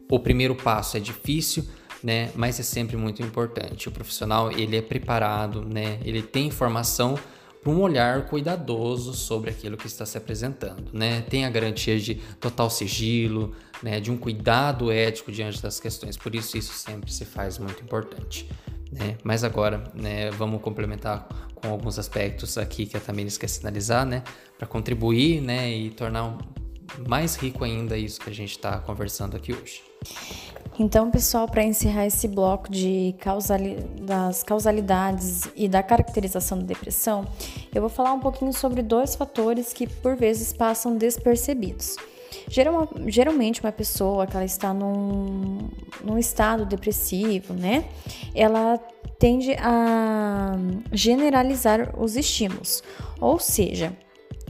o 0.09 0.19
primeiro 0.19 0.55
passo 0.55 0.97
é 0.97 0.99
difícil, 0.99 1.65
né, 2.03 2.29
mas 2.35 2.59
é 2.59 2.63
sempre 2.63 2.95
muito 2.95 3.23
importante. 3.23 3.89
O 3.89 3.91
profissional 3.91 4.51
ele 4.51 4.77
é 4.77 4.81
preparado, 4.81 5.65
né, 5.65 5.99
ele 6.03 6.21
tem 6.21 6.47
informação 6.47 7.17
para 7.65 7.73
um 7.73 7.81
olhar 7.81 8.27
cuidadoso 8.27 9.15
sobre 9.15 9.49
aquilo 9.49 9.75
que 9.75 9.87
está 9.87 10.05
se 10.05 10.15
apresentando, 10.19 10.85
né? 10.93 11.21
Tem 11.21 11.45
a 11.45 11.49
garantia 11.49 11.99
de 11.99 12.13
total 12.39 12.69
sigilo, 12.69 13.55
né? 13.81 13.99
De 13.99 14.11
um 14.11 14.17
cuidado 14.17 14.91
ético 14.91 15.31
diante 15.31 15.59
das 15.63 15.79
questões. 15.79 16.15
Por 16.15 16.35
isso 16.35 16.55
isso 16.59 16.73
sempre 16.73 17.11
se 17.11 17.25
faz 17.25 17.57
muito 17.57 17.81
importante, 17.81 18.47
né? 18.91 19.17
Mas 19.23 19.43
agora, 19.43 19.83
né? 19.95 20.29
Vamos 20.29 20.61
complementar 20.61 21.27
com 21.55 21.69
alguns 21.69 21.97
aspectos 21.97 22.55
aqui 22.55 22.85
que 22.85 22.97
a 22.97 22.99
Tamires 22.99 23.35
quer 23.35 23.47
sinalizar, 23.47 24.05
né? 24.05 24.21
Para 24.59 24.67
contribuir, 24.67 25.41
né? 25.41 25.67
E 25.67 25.89
tornar 25.89 26.37
mais 27.07 27.35
rico 27.35 27.63
ainda 27.63 27.97
isso 27.97 28.21
que 28.21 28.29
a 28.29 28.33
gente 28.33 28.51
está 28.51 28.77
conversando 28.77 29.35
aqui 29.35 29.51
hoje. 29.51 29.81
Então, 30.77 31.09
pessoal, 31.09 31.47
para 31.47 31.63
encerrar 31.63 32.05
esse 32.05 32.27
bloco 32.27 32.69
de 32.69 33.15
causali 33.19 33.75
das 34.01 34.43
causalidades 34.43 35.43
e 35.55 35.69
da 35.69 35.81
caracterização 35.81 36.59
da 36.59 36.65
depressão, 36.65 37.25
eu 37.73 37.81
vou 37.81 37.89
falar 37.89 38.11
um 38.11 38.19
pouquinho 38.19 38.51
sobre 38.51 38.81
dois 38.81 39.15
fatores 39.15 39.71
que 39.71 39.87
por 39.87 40.17
vezes 40.17 40.51
passam 40.51 40.97
despercebidos. 40.97 41.95
Geral, 42.49 42.89
geralmente, 43.07 43.61
uma 43.61 43.71
pessoa 43.71 44.27
que 44.27 44.35
ela 44.35 44.45
está 44.45 44.73
num, 44.73 45.69
num 46.03 46.17
estado 46.17 46.65
depressivo, 46.65 47.53
né? 47.53 47.85
Ela 48.35 48.77
tende 49.17 49.53
a 49.53 50.55
generalizar 50.91 51.93
os 51.97 52.17
estímulos, 52.17 52.83
ou 53.19 53.39
seja, 53.39 53.93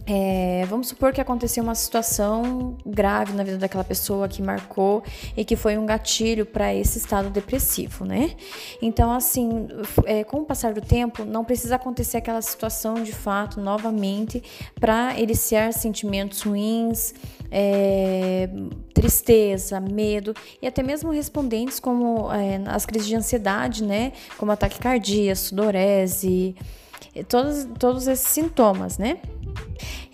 é, 0.08 0.66
vamos 0.70 0.90
supor 0.90 1.12
que 1.12 1.20
aconteceu 1.20 1.64
uma 1.64 1.74
situação 1.74 2.78
grave 2.86 3.34
na 3.34 3.44
vida 3.44 3.58
daquela 3.58 3.84
pessoa 3.84 4.28
que 4.28 4.40
marcou 4.40 5.04
e 5.36 5.44
que 5.44 5.56
foi 5.56 5.80
um 5.80 5.86
gatilho 5.86 6.46
para 6.46 6.74
esse 6.74 7.00
estado 7.00 7.32
depressivo, 7.32 8.06
né? 8.06 8.36
Então, 8.80 9.12
assim, 9.12 9.68
é, 10.06 10.24
com 10.24 10.38
o 10.38 10.46
passar 10.46 10.74
do 10.74 10.82
tempo, 10.82 11.26
não 11.26 11.44
precisa 11.44 11.76
acontecer 11.78 12.18
aquela 12.18 12.42
situação 12.42 13.02
de 13.02 13.14
fato 13.14 13.60
novamente 13.60 14.44
para 14.80 15.20
iniciar 15.20 15.74
sentimentos 15.74 16.42
ruins, 16.44 17.16
é, 17.50 18.48
tristeza, 18.94 19.80
medo 19.80 20.36
e 20.62 20.68
até 20.68 20.84
mesmo 20.84 21.10
respondentes 21.10 21.80
como 21.80 22.32
é, 22.32 22.62
as 22.68 22.86
crises 22.86 23.08
de 23.08 23.16
ansiedade, 23.16 23.84
né? 23.84 24.12
Como 24.38 24.52
ataque 24.52 24.78
cardíaco, 24.78 25.40
sudorese, 25.40 26.56
todos, 27.28 27.68
todos 27.80 28.08
esses 28.08 28.28
sintomas, 28.28 28.98
né? 28.98 29.20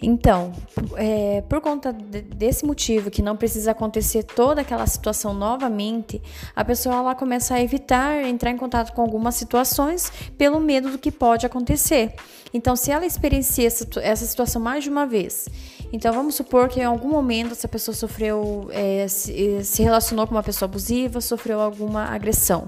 Então, 0.02 0.52
é, 0.96 1.44
por 1.48 1.62
conta 1.62 1.94
de, 1.94 2.22
desse 2.22 2.66
motivo, 2.66 3.12
que 3.12 3.22
não 3.22 3.38
precisa 3.38 3.72
acontecer 3.72 4.24
toda 4.24 4.62
aquela 4.62 4.88
situação 4.88 5.34
novamente, 5.34 6.22
a 6.56 6.66
pessoa 6.66 6.96
ela 6.96 7.16
começa 7.16 7.54
a 7.54 7.62
evitar 7.62 8.24
entrar 8.24 8.50
em 8.50 8.58
contato 8.58 8.94
com 8.94 9.02
algumas 9.02 9.36
situações 9.36 10.12
pelo 10.38 10.60
medo 10.60 10.90
do 10.90 10.98
que 10.98 11.12
pode 11.12 11.46
acontecer. 11.46 12.16
Então, 12.54 12.76
se 12.76 12.92
ela 12.92 13.06
experiencia 13.06 13.68
essa, 13.68 13.88
essa 14.02 14.26
situação 14.26 14.62
mais 14.62 14.84
de 14.84 14.90
uma 14.90 15.06
vez, 15.06 15.48
então 15.92 16.14
vamos 16.14 16.36
supor 16.36 16.70
que 16.70 16.80
em 16.80 16.84
algum 16.84 17.10
momento 17.10 17.52
essa 17.52 17.68
pessoa 17.68 17.94
sofreu, 17.94 18.70
é, 18.72 19.08
se, 19.08 19.64
se 19.64 19.84
relacionou 19.84 20.26
com 20.26 20.34
uma 20.34 20.44
pessoa 20.44 20.68
abusiva, 20.68 21.20
sofreu 21.20 21.60
alguma 21.60 22.06
agressão. 22.06 22.68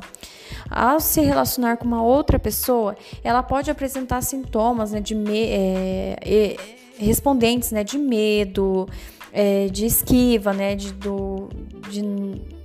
Ao 0.69 0.99
se 0.99 1.21
relacionar 1.21 1.77
com 1.77 1.85
uma 1.85 2.03
outra 2.03 2.37
pessoa, 2.37 2.95
ela 3.23 3.41
pode 3.41 3.71
apresentar 3.71 4.21
sintomas 4.21 4.91
né, 4.91 4.99
de 4.99 5.15
me, 5.15 5.45
é, 5.45 6.55
respondentes 6.97 7.71
né, 7.71 7.83
de 7.83 7.97
medo, 7.97 8.87
é, 9.31 9.67
de 9.67 9.85
esquiva, 9.85 10.53
né, 10.53 10.75
de, 10.75 10.93
do, 10.93 11.49
de 11.89 12.01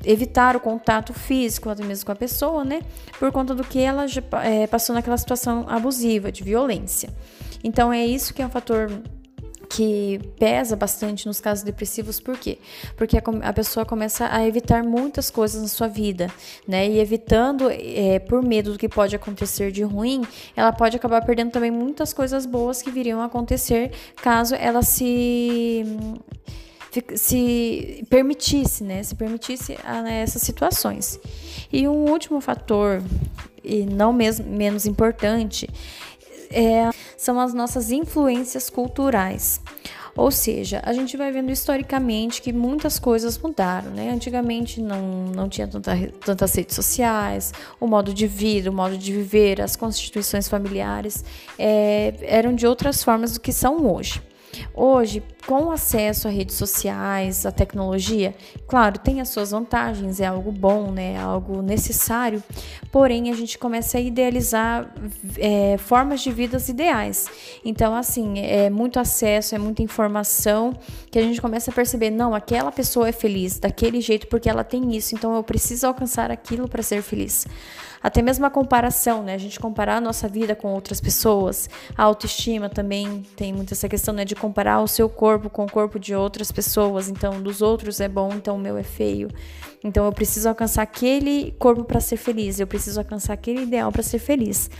evitar 0.04 0.56
o 0.56 0.60
contato 0.60 1.12
físico 1.12 1.70
até 1.70 1.84
mesmo 1.84 2.06
com 2.06 2.12
a 2.12 2.16
pessoa, 2.16 2.64
né, 2.64 2.80
por 3.18 3.32
conta 3.32 3.54
do 3.54 3.64
que 3.64 3.78
ela 3.78 4.06
já, 4.06 4.22
é, 4.42 4.66
passou 4.66 4.94
naquela 4.94 5.16
situação 5.16 5.64
abusiva, 5.68 6.30
de 6.30 6.42
violência. 6.42 7.10
Então 7.62 7.92
é 7.92 8.04
isso 8.04 8.32
que 8.34 8.42
é 8.42 8.46
um 8.46 8.50
fator 8.50 8.90
que 9.68 10.20
pesa 10.38 10.74
bastante 10.74 11.26
nos 11.26 11.40
casos 11.40 11.62
depressivos, 11.62 12.18
por 12.18 12.38
quê? 12.38 12.58
Porque 12.96 13.18
a, 13.18 13.22
a, 13.42 13.52
pessoa 13.52 13.84
começa 13.84 14.28
a 14.32 14.46
evitar 14.46 14.82
muitas 14.82 15.30
coisas 15.30 15.60
na 15.60 15.68
sua 15.68 15.88
vida, 15.88 16.30
né? 16.66 16.88
E 16.88 16.98
evitando 16.98 17.68
é, 17.70 18.18
por 18.18 18.42
medo 18.42 18.72
do 18.72 18.78
que 18.78 18.88
pode 18.88 19.14
acontecer 19.14 19.70
de 19.70 19.82
ruim, 19.82 20.22
ela 20.56 20.72
pode 20.72 20.96
acabar 20.96 21.24
perdendo 21.24 21.50
também 21.50 21.70
muitas 21.70 22.12
coisas 22.12 22.46
boas 22.46 22.80
que 22.80 22.90
viriam 22.90 23.20
a 23.20 23.26
acontecer 23.26 23.92
caso 24.16 24.54
ela 24.54 24.82
se 24.82 25.84
se 27.14 28.04
permitisse, 28.08 28.82
né? 28.82 29.02
Se 29.02 29.14
permitisse 29.14 29.76
a, 29.84 30.10
essas 30.10 30.42
situações. 30.42 31.20
E 31.72 31.86
um 31.86 32.10
último 32.10 32.40
fator, 32.40 33.02
e 33.62 33.84
não 33.84 34.12
mesmo, 34.12 34.46
menos 34.46 34.86
importante, 34.86 35.68
é, 36.50 36.90
são 37.16 37.40
as 37.40 37.52
nossas 37.54 37.90
influências 37.90 38.70
culturais. 38.70 39.60
Ou 40.18 40.32
seja, 40.32 40.82
a 40.84 40.92
gente 40.92 41.16
vai 41.16 41.30
vendo 41.30 41.52
historicamente 41.52 42.42
que 42.42 42.52
muitas 42.52 42.98
coisas 42.98 43.38
mudaram, 43.38 43.92
né? 43.92 44.10
Antigamente 44.10 44.80
não, 44.80 45.26
não 45.26 45.48
tinha 45.48 45.68
tanta, 45.68 45.96
tantas 46.24 46.52
redes 46.56 46.74
sociais, 46.74 47.54
o 47.78 47.86
modo 47.86 48.12
de 48.12 48.26
vida, 48.26 48.68
o 48.68 48.72
modo 48.72 48.98
de 48.98 49.12
viver, 49.12 49.60
as 49.60 49.76
constituições 49.76 50.48
familiares 50.48 51.24
é, 51.56 52.14
eram 52.22 52.52
de 52.52 52.66
outras 52.66 53.00
formas 53.04 53.34
do 53.34 53.40
que 53.40 53.52
são 53.52 53.86
hoje. 53.94 54.20
Hoje, 54.74 55.22
com 55.46 55.70
acesso 55.70 56.28
a 56.28 56.30
redes 56.30 56.56
sociais, 56.56 57.46
a 57.46 57.50
tecnologia, 57.50 58.34
claro, 58.66 58.98
tem 58.98 59.20
as 59.20 59.28
suas 59.28 59.50
vantagens, 59.50 60.20
é 60.20 60.26
algo 60.26 60.52
bom, 60.52 60.90
né? 60.90 61.14
É 61.14 61.18
algo 61.18 61.62
necessário, 61.62 62.42
porém 62.92 63.30
a 63.30 63.34
gente 63.34 63.58
começa 63.58 63.98
a 63.98 64.00
idealizar 64.00 64.92
é, 65.36 65.76
formas 65.78 66.20
de 66.20 66.30
vidas 66.30 66.68
ideais. 66.68 67.26
Então, 67.64 67.94
assim, 67.94 68.38
é 68.38 68.70
muito 68.70 69.00
acesso, 69.00 69.54
é 69.54 69.58
muita 69.58 69.82
informação 69.82 70.72
que 71.10 71.18
a 71.18 71.22
gente 71.22 71.40
começa 71.40 71.70
a 71.70 71.74
perceber, 71.74 72.10
não, 72.10 72.34
aquela 72.34 72.70
pessoa 72.70 73.08
é 73.08 73.12
feliz 73.12 73.58
daquele 73.58 74.00
jeito 74.00 74.26
porque 74.26 74.48
ela 74.48 74.64
tem 74.64 74.94
isso, 74.96 75.14
então 75.14 75.34
eu 75.34 75.42
preciso 75.42 75.86
alcançar 75.86 76.30
aquilo 76.30 76.68
para 76.68 76.82
ser 76.82 77.02
feliz. 77.02 77.46
Até 78.02 78.22
mesmo 78.22 78.46
a 78.46 78.50
comparação, 78.50 79.22
né? 79.22 79.34
A 79.34 79.38
gente 79.38 79.58
comparar 79.58 79.96
a 79.96 80.00
nossa 80.00 80.28
vida 80.28 80.54
com 80.54 80.72
outras 80.72 81.00
pessoas. 81.00 81.68
A 81.96 82.02
autoestima 82.04 82.68
também 82.68 83.22
tem 83.36 83.52
muito 83.52 83.74
essa 83.74 83.88
questão, 83.88 84.14
né? 84.14 84.24
De 84.24 84.34
comparar 84.34 84.80
o 84.80 84.88
seu 84.88 85.08
corpo 85.08 85.50
com 85.50 85.64
o 85.64 85.70
corpo 85.70 85.98
de 85.98 86.14
outras 86.14 86.52
pessoas. 86.52 87.08
Então, 87.08 87.42
dos 87.42 87.62
outros 87.62 88.00
é 88.00 88.08
bom, 88.08 88.30
então 88.34 88.56
o 88.56 88.58
meu 88.58 88.76
é 88.76 88.82
feio. 88.82 89.28
Então, 89.82 90.04
eu 90.04 90.12
preciso 90.12 90.48
alcançar 90.48 90.82
aquele 90.82 91.54
corpo 91.58 91.84
para 91.84 92.00
ser 92.00 92.16
feliz. 92.16 92.60
Eu 92.60 92.66
preciso 92.66 93.00
alcançar 93.00 93.32
aquele 93.32 93.62
ideal 93.62 93.90
para 93.90 94.02
ser 94.02 94.18
feliz 94.18 94.70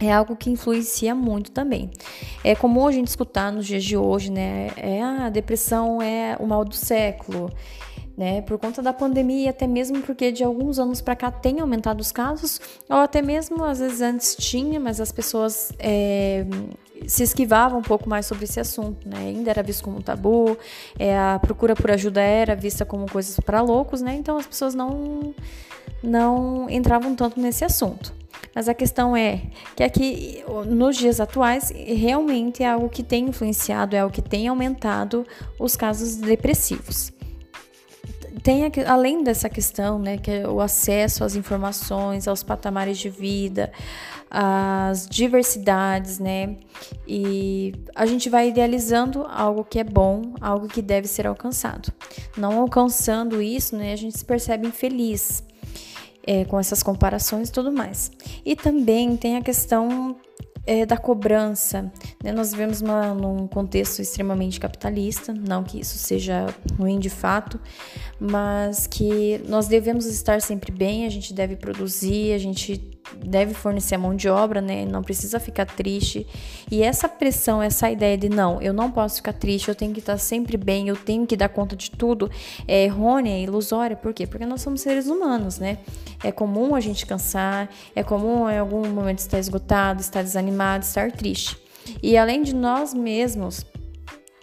é 0.00 0.12
algo 0.12 0.36
que 0.36 0.50
influencia 0.50 1.14
muito 1.14 1.50
também. 1.50 1.90
É 2.42 2.54
comum 2.54 2.86
a 2.86 2.92
gente 2.92 3.08
escutar 3.08 3.52
nos 3.52 3.66
dias 3.66 3.84
de 3.84 3.96
hoje, 3.96 4.30
né? 4.30 4.70
É 4.76 5.02
ah, 5.02 5.26
a 5.26 5.30
depressão 5.30 6.00
é 6.00 6.36
o 6.40 6.46
mal 6.46 6.64
do 6.64 6.74
século 6.74 7.50
né? 8.16 8.42
Por 8.42 8.58
conta 8.58 8.82
da 8.82 8.92
pandemia, 8.92 9.50
até 9.50 9.66
mesmo 9.66 10.02
porque 10.02 10.30
de 10.30 10.44
alguns 10.44 10.78
anos 10.78 11.00
para 11.00 11.16
cá 11.16 11.30
tem 11.30 11.60
aumentado 11.60 12.00
os 12.00 12.12
casos, 12.12 12.60
ou 12.88 12.98
até 12.98 13.22
mesmo 13.22 13.64
às 13.64 13.78
vezes 13.78 14.00
antes 14.00 14.36
tinha, 14.36 14.78
mas 14.78 15.00
as 15.00 15.10
pessoas 15.10 15.72
é, 15.78 16.44
se 17.06 17.22
esquivavam 17.22 17.78
um 17.78 17.82
pouco 17.82 18.08
mais 18.08 18.26
sobre 18.26 18.44
esse 18.44 18.60
assunto, 18.60 19.08
né? 19.08 19.18
Ainda 19.18 19.50
era 19.50 19.62
visto 19.62 19.82
como 19.82 19.98
um 19.98 20.02
tabu, 20.02 20.56
é, 20.98 21.16
a 21.16 21.38
procura 21.40 21.74
por 21.74 21.90
ajuda 21.90 22.20
era 22.20 22.54
vista 22.54 22.84
como 22.84 23.10
coisas 23.10 23.38
para 23.40 23.60
loucos, 23.60 24.02
né? 24.02 24.14
Então 24.14 24.36
as 24.36 24.46
pessoas 24.46 24.74
não 24.74 25.34
não 26.02 26.68
entravam 26.68 27.14
tanto 27.14 27.40
nesse 27.40 27.64
assunto. 27.64 28.12
Mas 28.54 28.68
a 28.68 28.74
questão 28.74 29.16
é 29.16 29.40
que 29.76 29.82
aqui, 29.82 30.44
nos 30.66 30.96
dias 30.96 31.20
atuais, 31.20 31.70
realmente 31.70 32.62
é 32.62 32.68
algo 32.68 32.88
que 32.88 33.02
tem 33.02 33.28
influenciado, 33.28 33.94
é 33.96 34.00
algo 34.00 34.12
que 34.12 34.20
tem 34.20 34.48
aumentado 34.48 35.24
os 35.58 35.76
casos 35.76 36.16
depressivos 36.16 37.12
tem 38.42 38.70
além 38.86 39.22
dessa 39.22 39.48
questão, 39.48 39.98
né, 39.98 40.16
que 40.16 40.30
é 40.30 40.48
o 40.48 40.60
acesso 40.60 41.24
às 41.24 41.34
informações, 41.34 42.26
aos 42.26 42.42
patamares 42.42 42.98
de 42.98 43.10
vida, 43.10 43.70
às 44.30 45.06
diversidades, 45.06 46.18
né? 46.18 46.56
E 47.06 47.74
a 47.94 48.06
gente 48.06 48.30
vai 48.30 48.48
idealizando 48.48 49.26
algo 49.28 49.64
que 49.64 49.78
é 49.78 49.84
bom, 49.84 50.34
algo 50.40 50.68
que 50.68 50.80
deve 50.80 51.06
ser 51.06 51.26
alcançado. 51.26 51.92
Não 52.36 52.60
alcançando 52.60 53.42
isso, 53.42 53.76
né, 53.76 53.92
a 53.92 53.96
gente 53.96 54.16
se 54.16 54.24
percebe 54.24 54.66
infeliz 54.66 55.44
é, 56.26 56.44
com 56.44 56.58
essas 56.58 56.82
comparações 56.82 57.48
e 57.48 57.52
tudo 57.52 57.70
mais. 57.72 58.10
E 58.44 58.56
também 58.56 59.16
tem 59.16 59.36
a 59.36 59.42
questão 59.42 60.16
é, 60.66 60.86
da 60.86 60.96
cobrança. 60.96 61.92
Né? 62.22 62.32
Nós 62.32 62.52
vivemos 62.52 62.80
uma, 62.80 63.14
num 63.14 63.46
contexto 63.46 64.00
extremamente 64.00 64.60
capitalista, 64.60 65.32
não 65.32 65.62
que 65.64 65.80
isso 65.80 65.98
seja 65.98 66.46
ruim 66.78 66.98
de 66.98 67.10
fato, 67.10 67.60
mas 68.18 68.86
que 68.86 69.42
nós 69.48 69.66
devemos 69.66 70.06
estar 70.06 70.40
sempre 70.40 70.70
bem, 70.70 71.06
a 71.06 71.10
gente 71.10 71.34
deve 71.34 71.56
produzir, 71.56 72.32
a 72.32 72.38
gente 72.38 72.91
deve 73.24 73.54
fornecer 73.54 73.94
a 73.94 73.98
mão 73.98 74.14
de 74.14 74.28
obra, 74.28 74.60
né? 74.60 74.84
Não 74.84 75.02
precisa 75.02 75.40
ficar 75.40 75.66
triste. 75.66 76.26
E 76.70 76.82
essa 76.82 77.08
pressão, 77.08 77.62
essa 77.62 77.90
ideia 77.90 78.16
de 78.16 78.28
não, 78.28 78.60
eu 78.60 78.72
não 78.72 78.90
posso 78.90 79.16
ficar 79.16 79.32
triste, 79.32 79.68
eu 79.68 79.74
tenho 79.74 79.92
que 79.92 80.00
estar 80.00 80.18
sempre 80.18 80.56
bem, 80.56 80.88
eu 80.88 80.96
tenho 80.96 81.26
que 81.26 81.36
dar 81.36 81.48
conta 81.48 81.76
de 81.76 81.90
tudo, 81.90 82.30
é 82.66 82.84
errônea, 82.84 83.32
é 83.32 83.40
ilusória. 83.40 83.96
Por 83.96 84.12
quê? 84.12 84.26
Porque 84.26 84.46
nós 84.46 84.62
somos 84.62 84.80
seres 84.80 85.06
humanos, 85.06 85.58
né? 85.58 85.78
É 86.22 86.30
comum 86.30 86.74
a 86.74 86.80
gente 86.80 87.06
cansar, 87.06 87.68
é 87.94 88.02
comum 88.02 88.48
em 88.48 88.58
algum 88.58 88.88
momento 88.88 89.18
estar 89.18 89.38
esgotado, 89.38 90.00
estar 90.00 90.22
desanimado, 90.22 90.84
estar 90.84 91.10
triste. 91.12 91.56
E 92.02 92.16
além 92.16 92.42
de 92.42 92.54
nós 92.54 92.94
mesmos 92.94 93.64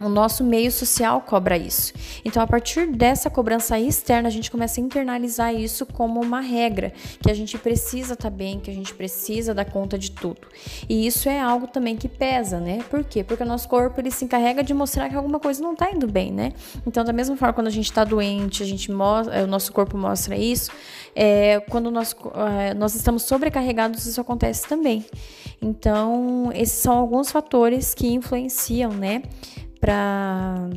o 0.02 0.10
nosso 0.10 0.44
meio 0.44 0.72
social 0.72 1.22
cobra 1.22 1.58
isso. 1.58 1.94
Então, 2.24 2.42
a 2.42 2.48
partir 2.48 2.88
dessa 2.88 3.30
cobrança 3.30 3.80
externa, 3.80 4.28
a 4.28 4.32
gente 4.32 4.50
começa 4.50 4.80
a 4.80 4.84
internalizar 4.84 5.54
isso 5.54 5.86
como 5.86 6.22
uma 6.22 6.40
regra, 6.40 6.94
que 7.22 7.30
a 7.30 7.34
gente 7.34 7.58
precisa 7.58 8.14
estar 8.14 8.30
tá 8.30 8.36
bem, 8.36 8.60
que 8.60 8.72
a 8.72 8.74
gente 8.74 8.94
precisa 8.94 9.54
dar 9.54 9.66
conta 9.66 9.98
de 9.98 10.12
tudo. 10.12 10.48
E 10.88 11.06
isso 11.06 11.28
é 11.28 11.40
algo 11.40 11.68
também 11.68 11.98
que 11.98 12.08
pesa, 12.08 12.60
né? 12.60 12.80
Por 12.90 13.04
quê? 13.04 13.24
Porque 13.24 13.44
o 13.44 13.46
nosso 13.46 13.68
corpo 13.68 14.00
ele 14.00 14.12
se 14.12 14.24
encarrega 14.24 14.64
de 14.64 14.74
mostrar 14.74 15.10
que 15.10 15.16
alguma 15.16 15.40
coisa 15.40 15.62
não 15.62 15.74
está 15.74 15.92
indo 15.92 16.08
bem, 16.08 16.32
né? 16.32 16.54
Então, 16.86 17.04
da 17.04 17.12
mesma 17.14 17.36
forma, 17.36 17.54
quando 17.54 17.68
a 17.68 17.72
gente 17.72 17.86
está 17.86 18.04
doente, 18.04 18.64
a 18.64 18.66
gente 18.66 18.92
mostra, 18.92 19.44
o 19.44 19.48
nosso 19.48 19.72
corpo 19.74 19.98
mostra 19.98 20.38
isso. 20.38 20.72
É, 21.16 21.60
quando 21.70 21.92
nós, 21.92 22.16
é, 22.62 22.74
nós 22.74 22.96
estamos 22.96 23.24
sobrecarregados, 23.24 24.06
isso 24.06 24.22
acontece 24.22 24.68
também. 24.68 25.06
Então, 25.62 26.52
esses 26.54 26.80
são 26.80 26.98
alguns 26.98 27.32
fatores 27.32 27.94
que 27.94 28.08
influenciam, 28.08 28.92
né? 28.92 29.24
Para 29.80 30.70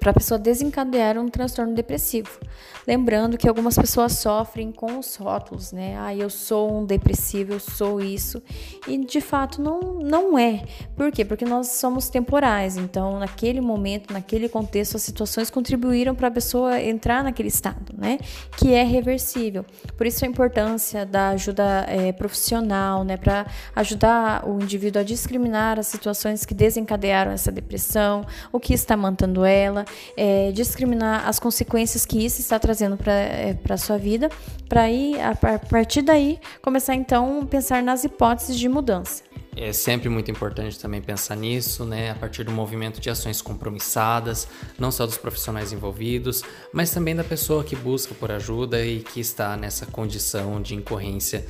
para 0.00 0.10
a 0.10 0.14
pessoa 0.14 0.38
desencadear 0.38 1.18
um 1.18 1.28
transtorno 1.28 1.74
depressivo. 1.74 2.40
Lembrando 2.86 3.36
que 3.36 3.46
algumas 3.46 3.76
pessoas 3.76 4.14
sofrem 4.14 4.72
com 4.72 4.98
os 4.98 5.14
rótulos, 5.16 5.70
né? 5.70 5.96
Ah, 5.98 6.16
eu 6.16 6.30
sou 6.30 6.80
um 6.80 6.86
depressivo, 6.86 7.52
eu 7.52 7.60
sou 7.60 8.00
isso. 8.00 8.42
E 8.88 8.96
de 9.04 9.20
fato 9.20 9.60
não, 9.60 9.78
não 9.94 10.38
é. 10.38 10.64
Por 10.96 11.12
quê? 11.12 11.24
Porque 11.24 11.44
nós 11.44 11.68
somos 11.68 12.08
temporais. 12.08 12.78
Então, 12.78 13.18
naquele 13.18 13.60
momento, 13.60 14.12
naquele 14.12 14.48
contexto, 14.48 14.96
as 14.96 15.02
situações 15.02 15.50
contribuíram 15.50 16.14
para 16.14 16.28
a 16.28 16.30
pessoa 16.30 16.80
entrar 16.80 17.22
naquele 17.22 17.48
estado, 17.48 17.94
né? 17.96 18.18
Que 18.56 18.72
é 18.72 18.82
reversível. 18.82 19.64
Por 19.96 20.06
isso 20.06 20.24
a 20.24 20.28
importância 20.28 21.04
da 21.04 21.28
ajuda 21.28 21.84
é, 21.86 22.12
profissional, 22.12 23.04
né? 23.04 23.18
Para 23.18 23.46
ajudar 23.76 24.48
o 24.48 24.60
indivíduo 24.62 25.02
a 25.02 25.04
discriminar 25.04 25.78
as 25.78 25.86
situações 25.86 26.46
que 26.46 26.54
desencadearam 26.54 27.30
essa 27.32 27.52
depressão, 27.52 28.24
o 28.50 28.58
que 28.58 28.72
está 28.72 28.96
mantendo 28.96 29.44
ela, 29.44 29.84
é, 30.16 30.52
discriminar 30.52 31.28
as 31.28 31.38
consequências 31.38 32.04
que 32.04 32.24
isso 32.24 32.40
está 32.40 32.58
trazendo 32.58 32.96
para 32.96 33.12
é, 33.12 33.58
a 33.68 33.76
sua 33.76 33.98
vida, 33.98 34.28
para 34.68 34.82
aí, 34.82 35.14
a, 35.20 35.30
a 35.30 35.58
partir 35.58 36.02
daí, 36.02 36.38
começar 36.62 36.94
então 36.94 37.40
a 37.42 37.46
pensar 37.46 37.82
nas 37.82 38.04
hipóteses 38.04 38.58
de 38.58 38.68
mudança. 38.68 39.22
É 39.56 39.72
sempre 39.72 40.08
muito 40.08 40.30
importante 40.30 40.78
também 40.78 41.02
pensar 41.02 41.36
nisso, 41.36 41.84
né? 41.84 42.12
A 42.12 42.14
partir 42.14 42.44
do 42.44 42.52
movimento 42.52 43.00
de 43.00 43.10
ações 43.10 43.42
compromissadas, 43.42 44.46
não 44.78 44.92
só 44.92 45.04
dos 45.04 45.18
profissionais 45.18 45.72
envolvidos, 45.72 46.42
mas 46.72 46.90
também 46.92 47.16
da 47.16 47.24
pessoa 47.24 47.64
que 47.64 47.74
busca 47.74 48.14
por 48.14 48.30
ajuda 48.30 48.84
e 48.84 49.00
que 49.00 49.20
está 49.20 49.56
nessa 49.56 49.86
condição 49.86 50.62
de 50.62 50.74
incorrência 50.74 51.44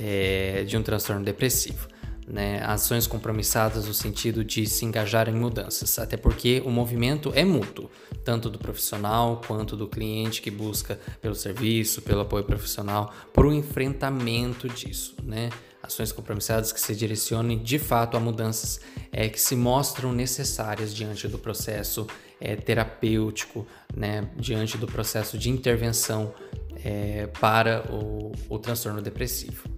é, 0.00 0.64
de 0.66 0.76
um 0.76 0.82
transtorno 0.82 1.24
depressivo 1.24 1.93
né, 2.26 2.62
ações 2.64 3.06
compromissadas 3.06 3.86
no 3.86 3.94
sentido 3.94 4.44
de 4.44 4.66
se 4.66 4.84
engajar 4.84 5.28
em 5.28 5.34
mudanças, 5.34 5.98
até 5.98 6.16
porque 6.16 6.62
o 6.64 6.70
movimento 6.70 7.32
é 7.34 7.44
mútuo, 7.44 7.90
tanto 8.24 8.48
do 8.48 8.58
profissional 8.58 9.40
quanto 9.46 9.76
do 9.76 9.86
cliente 9.86 10.40
que 10.40 10.50
busca 10.50 10.98
pelo 11.20 11.34
serviço, 11.34 12.02
pelo 12.02 12.20
apoio 12.20 12.44
profissional, 12.44 13.12
para 13.32 13.46
o 13.46 13.52
enfrentamento 13.52 14.68
disso, 14.68 15.14
né? 15.22 15.50
Ações 15.82 16.12
compromissadas 16.12 16.72
que 16.72 16.80
se 16.80 16.96
direcionem 16.96 17.58
de 17.62 17.78
fato 17.78 18.16
a 18.16 18.20
mudanças 18.20 18.80
é, 19.12 19.28
que 19.28 19.38
se 19.38 19.54
mostram 19.54 20.14
necessárias 20.14 20.94
diante 20.94 21.28
do 21.28 21.38
processo 21.38 22.06
é, 22.40 22.56
terapêutico, 22.56 23.66
né? 23.94 24.30
diante 24.36 24.78
do 24.78 24.86
processo 24.86 25.36
de 25.36 25.50
intervenção 25.50 26.34
é, 26.82 27.26
para 27.26 27.84
o, 27.92 28.32
o 28.48 28.58
transtorno 28.58 29.02
depressivo. 29.02 29.68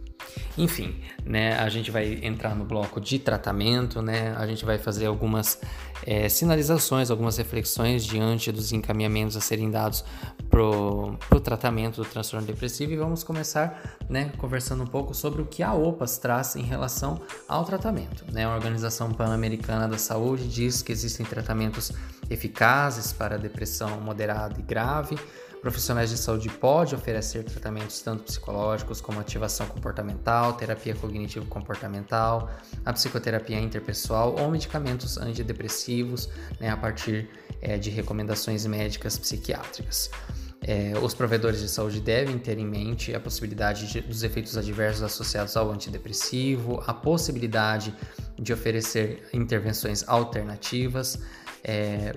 Enfim, 0.58 0.96
né, 1.24 1.58
a 1.58 1.68
gente 1.68 1.90
vai 1.90 2.18
entrar 2.22 2.54
no 2.54 2.64
bloco 2.64 3.00
de 3.00 3.18
tratamento, 3.18 4.00
né, 4.00 4.34
a 4.36 4.46
gente 4.46 4.64
vai 4.64 4.78
fazer 4.78 5.06
algumas 5.06 5.60
é, 6.04 6.28
sinalizações, 6.28 7.10
algumas 7.10 7.36
reflexões 7.36 8.04
diante 8.04 8.50
dos 8.50 8.72
encaminhamentos 8.72 9.36
a 9.36 9.40
serem 9.40 9.70
dados 9.70 10.04
para 10.48 10.60
o 10.60 11.40
tratamento 11.42 12.02
do 12.02 12.08
transtorno 12.08 12.46
depressivo 12.46 12.92
e 12.92 12.96
vamos 12.96 13.22
começar 13.22 13.98
né, 14.08 14.32
conversando 14.38 14.82
um 14.82 14.86
pouco 14.86 15.14
sobre 15.14 15.42
o 15.42 15.46
que 15.46 15.62
a 15.62 15.74
OPAS 15.74 16.18
traz 16.18 16.56
em 16.56 16.62
relação 16.62 17.20
ao 17.46 17.64
tratamento. 17.64 18.24
Né? 18.32 18.44
A 18.44 18.54
Organização 18.54 19.12
Pan-Americana 19.12 19.86
da 19.86 19.98
Saúde 19.98 20.48
diz 20.48 20.82
que 20.82 20.92
existem 20.92 21.26
tratamentos 21.26 21.92
eficazes 22.30 23.12
para 23.12 23.38
depressão 23.38 24.00
moderada 24.00 24.58
e 24.58 24.62
grave, 24.62 25.16
Profissionais 25.60 26.10
de 26.10 26.16
saúde 26.16 26.48
podem 26.48 26.94
oferecer 26.94 27.42
tratamentos 27.44 28.00
tanto 28.00 28.24
psicológicos 28.24 29.00
como 29.00 29.18
ativação 29.18 29.66
comportamental, 29.66 30.52
terapia 30.52 30.94
cognitivo-comportamental, 30.94 32.50
a 32.84 32.92
psicoterapia 32.92 33.58
interpessoal 33.58 34.36
ou 34.38 34.50
medicamentos 34.50 35.16
antidepressivos 35.18 36.28
né, 36.60 36.68
a 36.68 36.76
partir 36.76 37.28
é, 37.60 37.76
de 37.78 37.90
recomendações 37.90 38.64
médicas 38.66 39.18
psiquiátricas. 39.18 40.10
É, 40.62 40.92
os 41.00 41.14
provedores 41.14 41.60
de 41.60 41.68
saúde 41.68 42.00
devem 42.00 42.38
ter 42.38 42.58
em 42.58 42.66
mente 42.66 43.14
a 43.14 43.20
possibilidade 43.20 43.86
de, 43.86 44.00
dos 44.00 44.22
efeitos 44.22 44.56
adversos 44.56 45.02
associados 45.02 45.56
ao 45.56 45.70
antidepressivo, 45.70 46.82
a 46.86 46.94
possibilidade 46.94 47.94
de 48.36 48.52
oferecer 48.52 49.28
intervenções 49.32 50.06
alternativas, 50.08 51.20
é, 51.62 52.14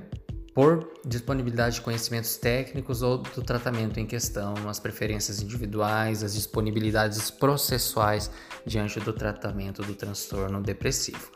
por 0.53 0.91
disponibilidade 1.05 1.75
de 1.75 1.81
conhecimentos 1.81 2.37
técnicos 2.37 3.01
ou 3.01 3.19
do 3.19 3.41
tratamento 3.41 3.99
em 3.99 4.05
questão, 4.05 4.53
as 4.67 4.79
preferências 4.79 5.41
individuais, 5.41 6.23
as 6.23 6.33
disponibilidades 6.33 7.29
processuais 7.29 8.31
diante 8.65 8.99
do 8.99 9.13
tratamento 9.13 9.81
do 9.81 9.93
transtorno 9.93 10.61
depressivo. 10.61 11.31